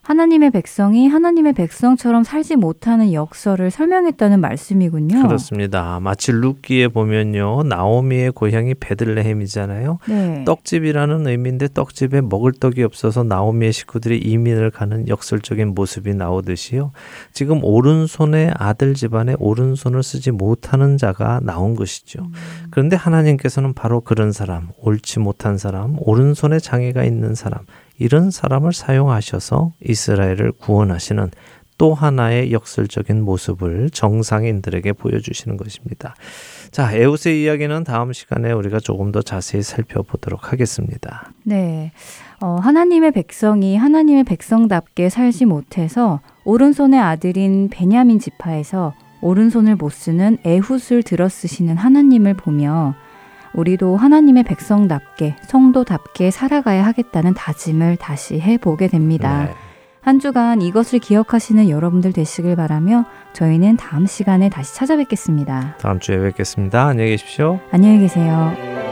하나님의 0.07 0.51
백성이 0.51 1.09
하나님의 1.09 1.51
백성처럼 1.51 2.23
살지 2.23 2.55
못하는 2.55 3.11
역설을 3.11 3.71
설명했다는 3.71 4.39
말씀이군요. 4.39 5.21
그렇습니다. 5.27 5.99
마치 5.99 6.31
룻기에 6.31 6.87
보면요. 6.87 7.63
나오미의 7.63 8.31
고향이 8.31 8.75
베들레헴이잖아요. 8.75 9.99
네. 10.07 10.43
떡집이라는 10.45 11.27
의미인데 11.27 11.67
떡집에 11.73 12.21
먹을 12.21 12.53
떡이 12.53 12.83
없어서 12.83 13.23
나오미의 13.23 13.73
식구들이 13.73 14.19
이민을 14.19 14.71
가는 14.71 15.09
역설적인 15.09 15.75
모습이 15.75 16.13
나오듯이요. 16.13 16.93
지금 17.33 17.59
오른손에 17.61 18.53
아들 18.55 18.93
집안에 18.93 19.35
오른손을 19.39 20.03
쓰지 20.03 20.31
못하는 20.31 20.95
자가 20.95 21.41
나온 21.43 21.75
것이죠. 21.75 22.21
음. 22.21 22.31
그런데 22.71 22.95
하나님께서는 22.95 23.73
바로 23.73 23.99
그런 23.99 24.31
사람, 24.31 24.69
옳지 24.79 25.19
못한 25.19 25.57
사람, 25.57 25.97
오른손에 25.99 26.59
장애가 26.59 27.03
있는 27.03 27.35
사람, 27.35 27.65
이런 27.99 28.31
사람을 28.31 28.73
사용하셔서 28.73 29.73
이스라엘을 29.81 30.53
구원하시는 30.53 31.31
또 31.77 31.93
하나의 31.93 32.51
역설적인 32.51 33.21
모습을 33.21 33.89
정상인들에게 33.91 34.93
보여주시는 34.93 35.57
것입니다. 35.57 36.15
자, 36.71 36.91
에웃의 36.91 37.43
이야기는 37.43 37.83
다음 37.83 38.13
시간에 38.13 38.51
우리가 38.51 38.79
조금 38.79 39.11
더 39.11 39.21
자세히 39.21 39.61
살펴보도록 39.61 40.51
하겠습니다. 40.51 41.31
네. 41.43 41.91
어, 42.41 42.55
하나님의 42.55 43.11
백성이 43.11 43.77
하나님의 43.77 44.23
백성답게 44.23 45.09
살지 45.09 45.45
못해서 45.45 46.19
오른손의 46.45 46.99
아들인 46.99 47.69
베냐민 47.69 48.19
지파에서 48.19 48.93
오른손을 49.21 49.75
못 49.75 49.91
쓰는 49.91 50.37
에훗을 50.43 51.03
들어 51.03 51.29
쓰시는 51.29 51.77
하나님을 51.77 52.35
보며 52.35 52.95
우리도 53.57 53.97
하나님의 53.97 54.43
백성답게 54.43 55.35
성도답게 55.41 56.31
살아가야 56.31 56.85
하겠다는 56.85 57.33
다짐을 57.33 57.97
다시 57.97 58.39
해보게 58.39 58.87
됩니다. 58.87 59.45
네. 59.45 59.53
한 60.01 60.19
주간 60.19 60.61
이것을 60.61 60.99
기억하시는 60.99 61.67
여러분들 61.67 62.13
되시길 62.13 62.55
바라며 62.55 63.03
저희는 63.33 63.75
다음 63.75 64.05
시간에 64.05 64.47
다시 64.47 64.73
찾아뵙겠습니다. 64.75 65.75
다음 65.81 65.99
주에 65.99 66.17
뵙겠습니다. 66.19 66.85
안녕히 66.85 67.09
계십시오. 67.09 67.59
안녕히 67.71 67.99
계세요. 67.99 68.86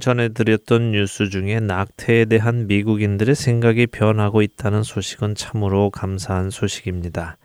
전해드렸던 0.00 0.92
뉴스 0.92 1.28
중에 1.28 1.60
낙태에 1.60 2.24
대한 2.24 2.66
미국인들의 2.66 3.34
생각이 3.34 3.86
변하고 3.86 4.42
있다는 4.42 4.82
소식은 4.82 5.34
참으로 5.34 5.90
감사한 5.90 6.50
소식입니다. 6.50 7.36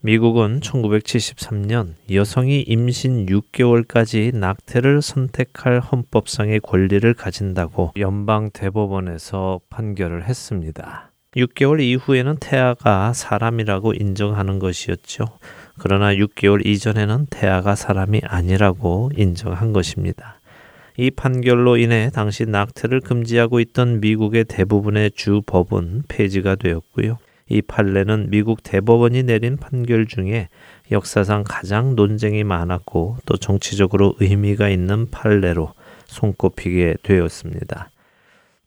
미국은 0.00 0.58
1973년 0.58 1.94
여성이 2.10 2.62
임신 2.62 3.26
6개월까지 3.26 4.34
낙태를 4.34 5.00
선택할 5.00 5.78
헌법상의 5.78 6.58
권리를 6.58 7.14
가진다고 7.14 7.92
연방 7.98 8.50
대법원에서 8.50 9.60
판결을 9.70 10.24
했습니다. 10.24 11.12
6개월 11.36 11.80
이후에는 11.80 12.36
태아가 12.40 13.12
사람이라고 13.12 13.94
인정하는 13.94 14.58
것이었죠. 14.58 15.24
그러나 15.78 16.12
6개월 16.14 16.66
이전에는 16.66 17.26
태아가 17.30 17.74
사람이 17.74 18.22
아니라고 18.24 19.12
인정한 19.16 19.72
것입니다. 19.72 20.40
이 20.96 21.10
판결로 21.10 21.76
인해 21.76 22.10
당시 22.12 22.44
낙태를 22.44 23.00
금지하고 23.00 23.60
있던 23.60 24.00
미국의 24.00 24.44
대부분의 24.44 25.12
주 25.12 25.42
법은 25.46 26.04
폐지가 26.08 26.56
되었고요. 26.56 27.18
이 27.48 27.60
판례는 27.60 28.30
미국 28.30 28.62
대법원이 28.62 29.24
내린 29.24 29.56
판결 29.56 30.06
중에 30.06 30.48
역사상 30.90 31.44
가장 31.46 31.94
논쟁이 31.94 32.44
많았고 32.44 33.18
또 33.26 33.36
정치적으로 33.36 34.14
의미가 34.20 34.68
있는 34.68 35.10
판례로 35.10 35.72
손꼽히게 36.06 36.96
되었습니다. 37.02 37.90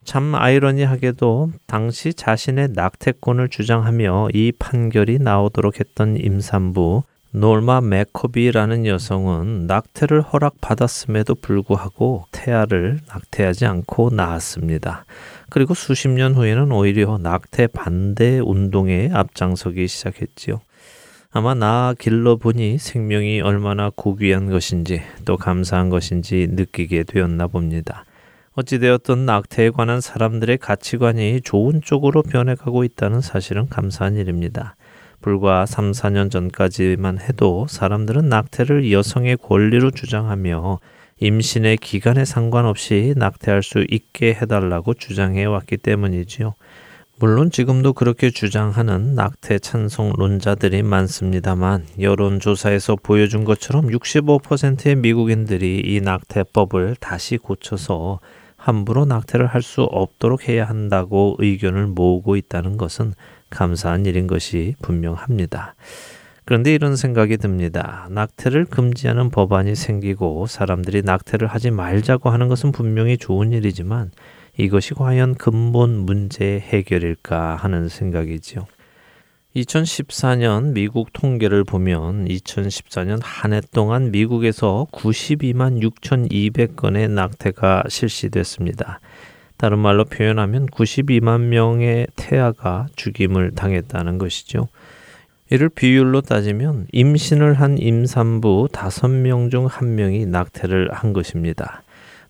참 0.04 0.36
아이러니하게도 0.36 1.50
당시 1.66 2.14
자신의 2.14 2.70
낙태권을 2.74 3.48
주장하며 3.48 4.28
이 4.34 4.52
판결이 4.56 5.18
나오도록 5.18 5.80
했던 5.80 6.16
임산부 6.16 7.02
놀마 7.36 7.82
맥커비라는 7.82 8.86
여성은 8.86 9.66
낙태를 9.66 10.22
허락받았음에도 10.22 11.34
불구하고 11.34 12.24
태아를 12.32 13.00
낙태하지 13.08 13.66
않고 13.66 14.08
낳았습니다. 14.08 15.04
그리고 15.50 15.74
수십 15.74 16.08
년 16.08 16.34
후에는 16.34 16.72
오히려 16.72 17.18
낙태 17.18 17.66
반대 17.66 18.38
운동에 18.38 19.10
앞장서기 19.12 19.86
시작했지요. 19.86 20.62
아마 21.30 21.52
나 21.52 21.92
길러 21.98 22.36
보니 22.36 22.78
생명이 22.78 23.42
얼마나 23.42 23.90
고귀한 23.94 24.48
것인지 24.48 25.02
또 25.26 25.36
감사한 25.36 25.90
것인지 25.90 26.48
느끼게 26.52 27.02
되었나 27.02 27.48
봅니다. 27.48 28.06
어찌되었든 28.54 29.26
낙태에 29.26 29.68
관한 29.68 30.00
사람들의 30.00 30.56
가치관이 30.56 31.42
좋은 31.42 31.82
쪽으로 31.82 32.22
변해가고 32.22 32.84
있다는 32.84 33.20
사실은 33.20 33.68
감사한 33.68 34.16
일입니다. 34.16 34.74
불과 35.26 35.66
3, 35.66 35.90
4년 35.90 36.30
전까지만 36.30 37.18
해도 37.18 37.66
사람들은 37.68 38.28
낙태를 38.28 38.92
여성의 38.92 39.38
권리로 39.38 39.90
주장하며 39.90 40.78
임신의 41.18 41.78
기간에 41.78 42.24
상관없이 42.24 43.12
낙태할 43.16 43.64
수 43.64 43.84
있게 43.90 44.34
해달라고 44.34 44.94
주장해 44.94 45.44
왔기 45.46 45.78
때문이지요. 45.78 46.54
물론 47.18 47.50
지금도 47.50 47.94
그렇게 47.94 48.30
주장하는 48.30 49.16
낙태 49.16 49.58
찬성론자들이 49.58 50.84
많습니다만 50.84 51.86
여론조사에서 51.98 52.94
보여준 52.94 53.42
것처럼 53.42 53.88
65%의 53.88 54.94
미국인들이 54.94 55.82
이 55.86 56.00
낙태법을 56.02 56.98
다시 57.00 57.36
고쳐서 57.36 58.20
함부로 58.56 59.04
낙태를 59.04 59.46
할 59.46 59.60
수 59.60 59.82
없도록 59.82 60.48
해야 60.48 60.68
한다고 60.68 61.34
의견을 61.40 61.88
모으고 61.88 62.36
있다는 62.36 62.76
것은 62.76 63.14
감사한 63.50 64.06
일인 64.06 64.26
것이 64.26 64.74
분명합니다. 64.82 65.74
그런데 66.44 66.72
이런 66.72 66.94
생각이 66.94 67.38
듭니다. 67.38 68.06
낙태를 68.10 68.66
금지하는 68.66 69.30
법안이 69.30 69.74
생기고 69.74 70.46
사람들이 70.46 71.02
낙태를 71.02 71.48
하지 71.48 71.70
말자고 71.72 72.30
하는 72.30 72.48
것은 72.48 72.70
분명히 72.70 73.18
좋은 73.18 73.52
일이지만 73.52 74.12
이것이 74.56 74.94
과연 74.94 75.34
근본 75.34 75.98
문제 76.06 76.60
해결일까 76.60 77.56
하는 77.56 77.88
생각이지요. 77.88 78.66
2014년 79.56 80.72
미국 80.72 81.12
통계를 81.12 81.64
보면 81.64 82.26
2014년 82.26 83.20
한 83.22 83.52
해 83.52 83.60
동안 83.72 84.10
미국에서 84.10 84.86
92만 84.92 85.82
6,200건의 85.82 87.10
낙태가 87.10 87.84
실시됐습니다. 87.88 89.00
다른 89.56 89.78
말로 89.78 90.04
표현하면 90.04 90.66
92만 90.66 91.42
명의 91.42 92.06
태아가 92.16 92.86
죽임을 92.96 93.52
당했다는 93.54 94.18
것이죠. 94.18 94.68
이를 95.48 95.68
비율로 95.68 96.22
따지면 96.22 96.88
임신을 96.92 97.54
한 97.54 97.78
임산부 97.78 98.68
5명 98.72 99.50
중 99.50 99.68
1명이 99.68 100.26
낙태를 100.28 100.92
한 100.92 101.12
것입니다. 101.12 101.82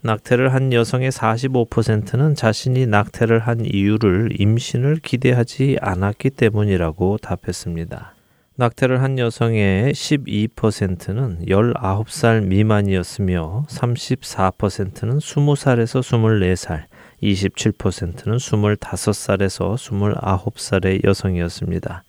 낙태를 0.02 0.52
한 0.52 0.72
여성의 0.72 1.10
45%는 1.10 2.34
자신이 2.34 2.86
낙태를 2.86 3.40
한 3.40 3.64
이유를 3.64 4.40
임신을 4.40 5.00
기대하지 5.02 5.78
않았기 5.80 6.30
때문이라고 6.30 7.18
답했습니다. 7.18 8.12
낙태를 8.56 9.02
한 9.02 9.18
여성의 9.18 9.92
12%는 9.92 11.40
19살 11.46 12.44
미만이었으며 12.44 13.64
34%는 13.68 15.18
20살에서 15.18 16.00
24살, 16.00 16.84
27%는 17.22 18.36
25살에서 18.36 19.74
29살의 19.76 21.04
여성이었습니다. 21.04 22.04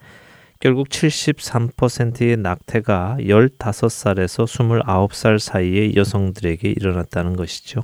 결국 0.59 0.89
73%의 0.89 2.37
낙태가 2.37 3.17
15살에서 3.19 4.45
29살 4.45 5.39
사이의 5.39 5.95
여성들에게 5.95 6.69
일어났다는 6.69 7.35
것이죠. 7.35 7.81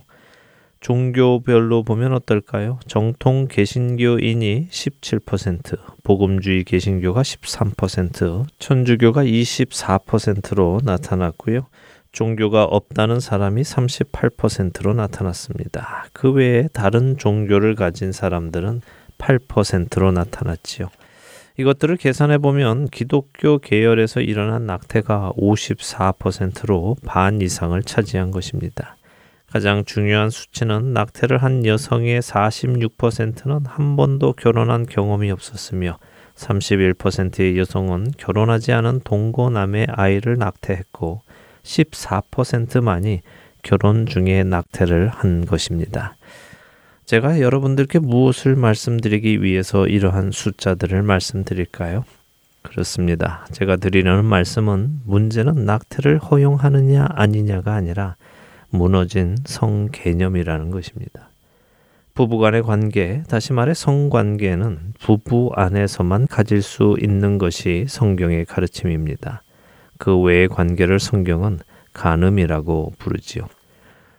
종교별로 0.84 1.84
보면 1.84 2.14
어떨까요? 2.14 2.78
정통 2.88 3.48
개신교인이 3.48 4.68
17%, 4.70 5.78
복음주의 6.04 6.66
개신교가 6.66 7.22
13%, 7.22 8.46
천주교가 8.60 9.24
24%로 9.24 10.82
나타났고요. 10.84 11.68
종교가 12.14 12.64
없다는 12.64 13.20
사람이 13.20 13.64
38%로 13.64 14.94
나타났습니다. 14.94 16.06
그 16.14 16.32
외에 16.32 16.70
다른 16.72 17.18
종교를 17.18 17.76
가진 17.76 18.12
사람들은 18.12 18.82
8%로 19.18 20.12
나타났지요. 20.12 20.90
이것들을 21.58 21.98
계산해 21.98 22.38
보면 22.38 22.88
기독교 22.88 23.58
계열에서 23.58 24.22
일어난 24.22 24.66
낙태가 24.66 25.34
54%로 25.38 26.96
반 27.06 27.42
이상을 27.42 27.82
차지한 27.84 28.32
것입니다. 28.32 28.96
가장 29.52 29.86
중요한 29.86 30.30
수치는 30.30 30.94
낙태를 30.94 31.38
한 31.38 31.66
여성의 31.66 32.22
46%는 32.22 33.66
한 33.66 33.96
번도 33.96 34.34
결혼한 34.34 34.88
경험이 34.88 35.30
없었으며 35.32 36.00
31%의 36.36 37.58
여성은 37.60 38.14
결혼하지 38.18 38.72
않은 38.74 39.02
동거남의 39.04 39.88
아이를 39.92 40.38
낙태했고 40.38 41.22
14%만이 41.64 43.22
결혼 43.62 44.06
중에 44.06 44.44
낙태를 44.44 45.08
한 45.08 45.46
것입니다. 45.46 46.16
제가 47.06 47.42
여러분들께 47.42 48.00
무엇을 48.00 48.56
말씀드리기 48.56 49.42
위해서 49.42 49.88
이러한 49.88 50.32
숫자들을 50.32 51.02
말씀드릴까요? 51.02 52.06
그렇습니다. 52.62 53.46
제가 53.52 53.76
드리는 53.76 54.24
말씀은 54.24 55.02
문제는 55.06 55.66
낙태를 55.66 56.18
허용하느냐 56.18 57.08
아니냐가 57.10 57.74
아니라 57.74 58.16
무너진 58.70 59.38
성 59.46 59.90
개념이라는 59.92 60.72
것입니다. 60.72 61.30
부부 62.16 62.38
간의 62.38 62.62
관계, 62.62 63.24
다시 63.28 63.54
말해 63.54 63.74
성관계는 63.74 64.94
부부 65.00 65.52
안에서만 65.56 66.28
가질 66.28 66.62
수 66.62 66.96
있는 67.02 67.40
것이 67.40 67.86
성경의 67.88 68.46
가르침입니다. 68.46 69.42
그 70.04 70.20
외의 70.20 70.50
관계를 70.50 71.00
성경은 71.00 71.60
간음이라고 71.94 72.92
부르지요. 73.00 73.48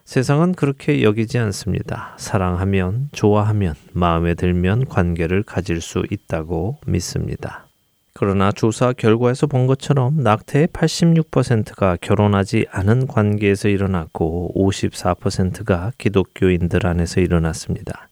세상은 0.07 0.55
그렇게 0.55 1.03
여기지 1.03 1.37
않습니다. 1.37 2.14
사랑하면, 2.16 3.11
좋아하면, 3.12 3.74
마음에 3.93 4.32
들면 4.32 4.87
관계를 4.87 5.43
가질 5.43 5.82
수 5.82 6.03
있다고 6.11 6.78
믿습니다. 6.87 7.66
그러나 8.14 8.51
조사 8.51 8.95
결과에서 8.95 9.47
본 9.47 9.66
것처럼 9.66 10.22
낙태의 10.22 10.68
86%가 10.68 11.99
결혼하지 12.01 12.64
않은 12.70 13.07
관계에서 13.07 13.68
일어났고 13.68 14.55
54%가 14.57 15.93
기독교인들 15.99 16.87
안에서 16.87 17.20
일어났습니다. 17.20 18.09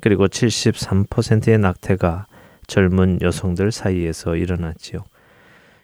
그리고 0.00 0.28
73%의 0.28 1.58
낙태가 1.58 2.26
젊은 2.68 3.18
여성들 3.22 3.72
사이에서 3.72 4.36
일어났지요. 4.36 5.02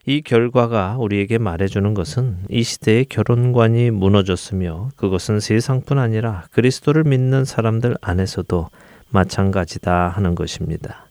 이 0.06 0.20
결과가 0.20 0.96
우리에게 0.98 1.38
말해주는 1.38 1.94
것은 1.94 2.36
이 2.50 2.62
시대의 2.62 3.06
결혼관이 3.06 3.90
무너졌으며 3.90 4.90
그것은 4.96 5.40
세상뿐 5.40 5.98
아니라 5.98 6.44
그리스도를 6.52 7.04
믿는 7.04 7.46
사람들 7.46 7.96
안에서도 8.02 8.68
마찬가지다 9.08 10.08
하는 10.08 10.34
것입니다. 10.34 11.06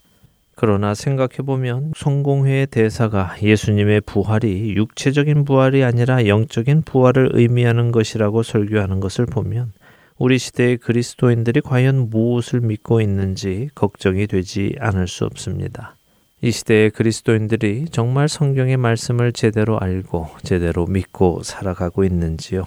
그러나 0.55 0.93
생각해보면 0.93 1.93
성공회의 1.95 2.67
대사가 2.67 3.35
예수님의 3.41 4.01
부활이 4.01 4.75
육체적인 4.75 5.45
부활이 5.45 5.83
아니라 5.83 6.27
영적인 6.27 6.83
부활을 6.83 7.31
의미하는 7.33 7.91
것이라고 7.91 8.43
설교하는 8.43 8.99
것을 8.99 9.25
보면 9.25 9.71
우리 10.19 10.37
시대의 10.37 10.77
그리스도인들이 10.77 11.61
과연 11.61 12.11
무엇을 12.11 12.61
믿고 12.61 13.01
있는지 13.01 13.69
걱정이 13.73 14.27
되지 14.27 14.75
않을 14.79 15.07
수 15.07 15.25
없습니다. 15.25 15.95
이 16.43 16.51
시대의 16.51 16.89
그리스도인들이 16.89 17.85
정말 17.89 18.27
성경의 18.27 18.75
말씀을 18.75 19.31
제대로 19.31 19.79
알고 19.79 20.27
제대로 20.43 20.85
믿고 20.85 21.41
살아가고 21.41 22.03
있는지요? 22.03 22.65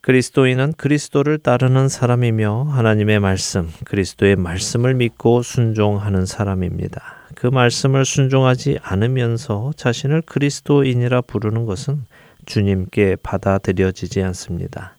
그리스도인은 0.00 0.72
그리스도를 0.72 1.38
따르는 1.38 1.88
사람이며 1.88 2.64
하나님의 2.64 3.20
말씀, 3.20 3.70
그리스도의 3.84 4.34
말씀을 4.34 4.94
믿고 4.94 5.42
순종하는 5.42 6.26
사람입니다. 6.26 7.00
그 7.36 7.46
말씀을 7.46 8.04
순종하지 8.04 8.80
않으면서 8.82 9.70
자신을 9.76 10.22
그리스도인이라 10.22 11.20
부르는 11.20 11.66
것은 11.66 12.04
주님께 12.46 13.18
받아들여지지 13.22 14.24
않습니다. 14.24 14.96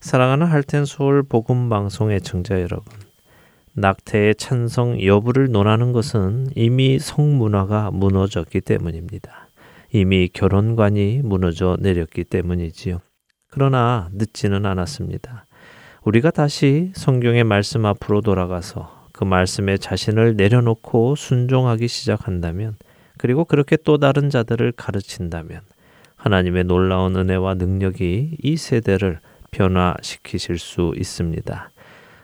사랑하는 0.00 0.48
할텐 0.48 0.84
서울 0.84 1.22
복음 1.22 1.70
방송의 1.70 2.20
청자 2.20 2.60
여러분. 2.60 3.05
낙태의 3.78 4.36
찬성 4.36 5.02
여부를 5.02 5.50
논하는 5.50 5.92
것은 5.92 6.46
이미 6.54 6.98
성문화가 6.98 7.90
무너졌기 7.90 8.62
때문입니다. 8.62 9.48
이미 9.92 10.28
결혼관이 10.32 11.20
무너져 11.22 11.76
내렸기 11.80 12.24
때문이지요. 12.24 13.00
그러나 13.50 14.08
늦지는 14.14 14.64
않았습니다. 14.64 15.44
우리가 16.04 16.30
다시 16.30 16.90
성경의 16.94 17.44
말씀 17.44 17.84
앞으로 17.84 18.22
돌아가서 18.22 19.08
그 19.12 19.24
말씀에 19.24 19.76
자신을 19.76 20.36
내려놓고 20.36 21.14
순종하기 21.14 21.86
시작한다면, 21.86 22.76
그리고 23.18 23.44
그렇게 23.44 23.76
또 23.76 23.98
다른 23.98 24.30
자들을 24.30 24.72
가르친다면, 24.72 25.60
하나님의 26.16 26.64
놀라운 26.64 27.16
은혜와 27.16 27.54
능력이 27.54 28.38
이 28.42 28.56
세대를 28.56 29.20
변화시키실 29.50 30.58
수 30.58 30.94
있습니다. 30.96 31.70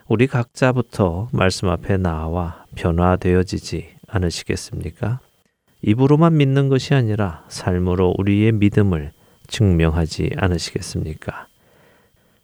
우리 0.09 0.27
각자부터 0.27 1.29
말씀 1.31 1.69
앞에 1.69 1.95
나와 1.95 2.65
변화되어지지 2.75 3.87
않으시겠습니까? 4.07 5.21
입으로만 5.81 6.35
믿는 6.35 6.67
것이 6.67 6.93
아니라 6.93 7.45
삶으로 7.47 8.13
우리의 8.17 8.51
믿음을 8.51 9.11
증명하지 9.47 10.31
않으시겠습니까? 10.35 11.47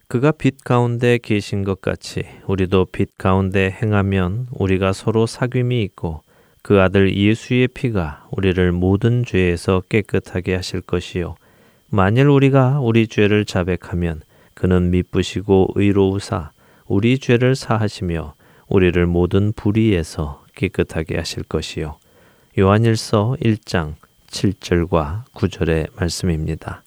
그가 0.08 0.32
빛 0.32 0.64
가운데 0.64 1.18
계신 1.22 1.62
것 1.62 1.82
같이 1.82 2.24
우리도 2.46 2.86
빛 2.86 3.18
가운데 3.18 3.70
행하면 3.70 4.46
우리가 4.52 4.94
서로 4.94 5.26
사귐이 5.26 5.84
있고 5.84 6.22
그 6.62 6.80
아들 6.80 7.14
예수의 7.14 7.68
피가 7.68 8.26
우리를 8.30 8.72
모든 8.72 9.22
죄에서 9.24 9.82
깨끗하게 9.88 10.54
하실 10.54 10.80
것이요. 10.80 11.36
만일 11.90 12.26
우리가 12.26 12.80
우리 12.80 13.06
죄를 13.06 13.44
자백하면 13.44 14.22
그는 14.54 14.90
미쁘시고 14.90 15.72
의로우사 15.74 16.52
우리 16.90 17.20
죄를 17.20 17.54
사하시며 17.54 18.34
우리를 18.66 19.06
모든 19.06 19.52
불의에서 19.52 20.42
깨끗하게 20.56 21.18
하실 21.18 21.44
것이요. 21.44 21.94
요한일서 22.58 23.36
1장 23.40 23.94
7절과 24.26 25.22
9절의 25.32 25.90
말씀입니다. 25.94 26.82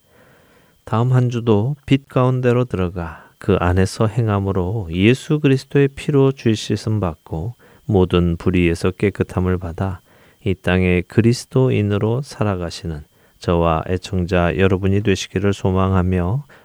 다음 0.84 1.14
한 1.14 1.30
주도 1.30 1.78
빛 1.86 2.10
가운데로 2.10 2.66
들어가 2.66 3.30
그 3.38 3.56
안에서 3.62 4.08
행함으로 4.08 4.90
예수 4.92 5.40
그리스도의 5.40 5.88
피로 5.96 6.34
죄 6.34 6.54
씻음 6.54 7.00
받고 7.00 7.54
모든 7.86 8.36
불의에서 8.36 8.92
깨끗함을 8.92 9.58
받아 9.58 10.02
이 10.44 10.54
땅에 10.54 11.00
그리스도인으로 11.00 12.24
살아가시는 12.24 13.06
저와 13.40 13.84
애청자 13.88 14.58
여러분이 14.58 15.02
되시기를 15.02 15.54
소망하며 15.54 16.44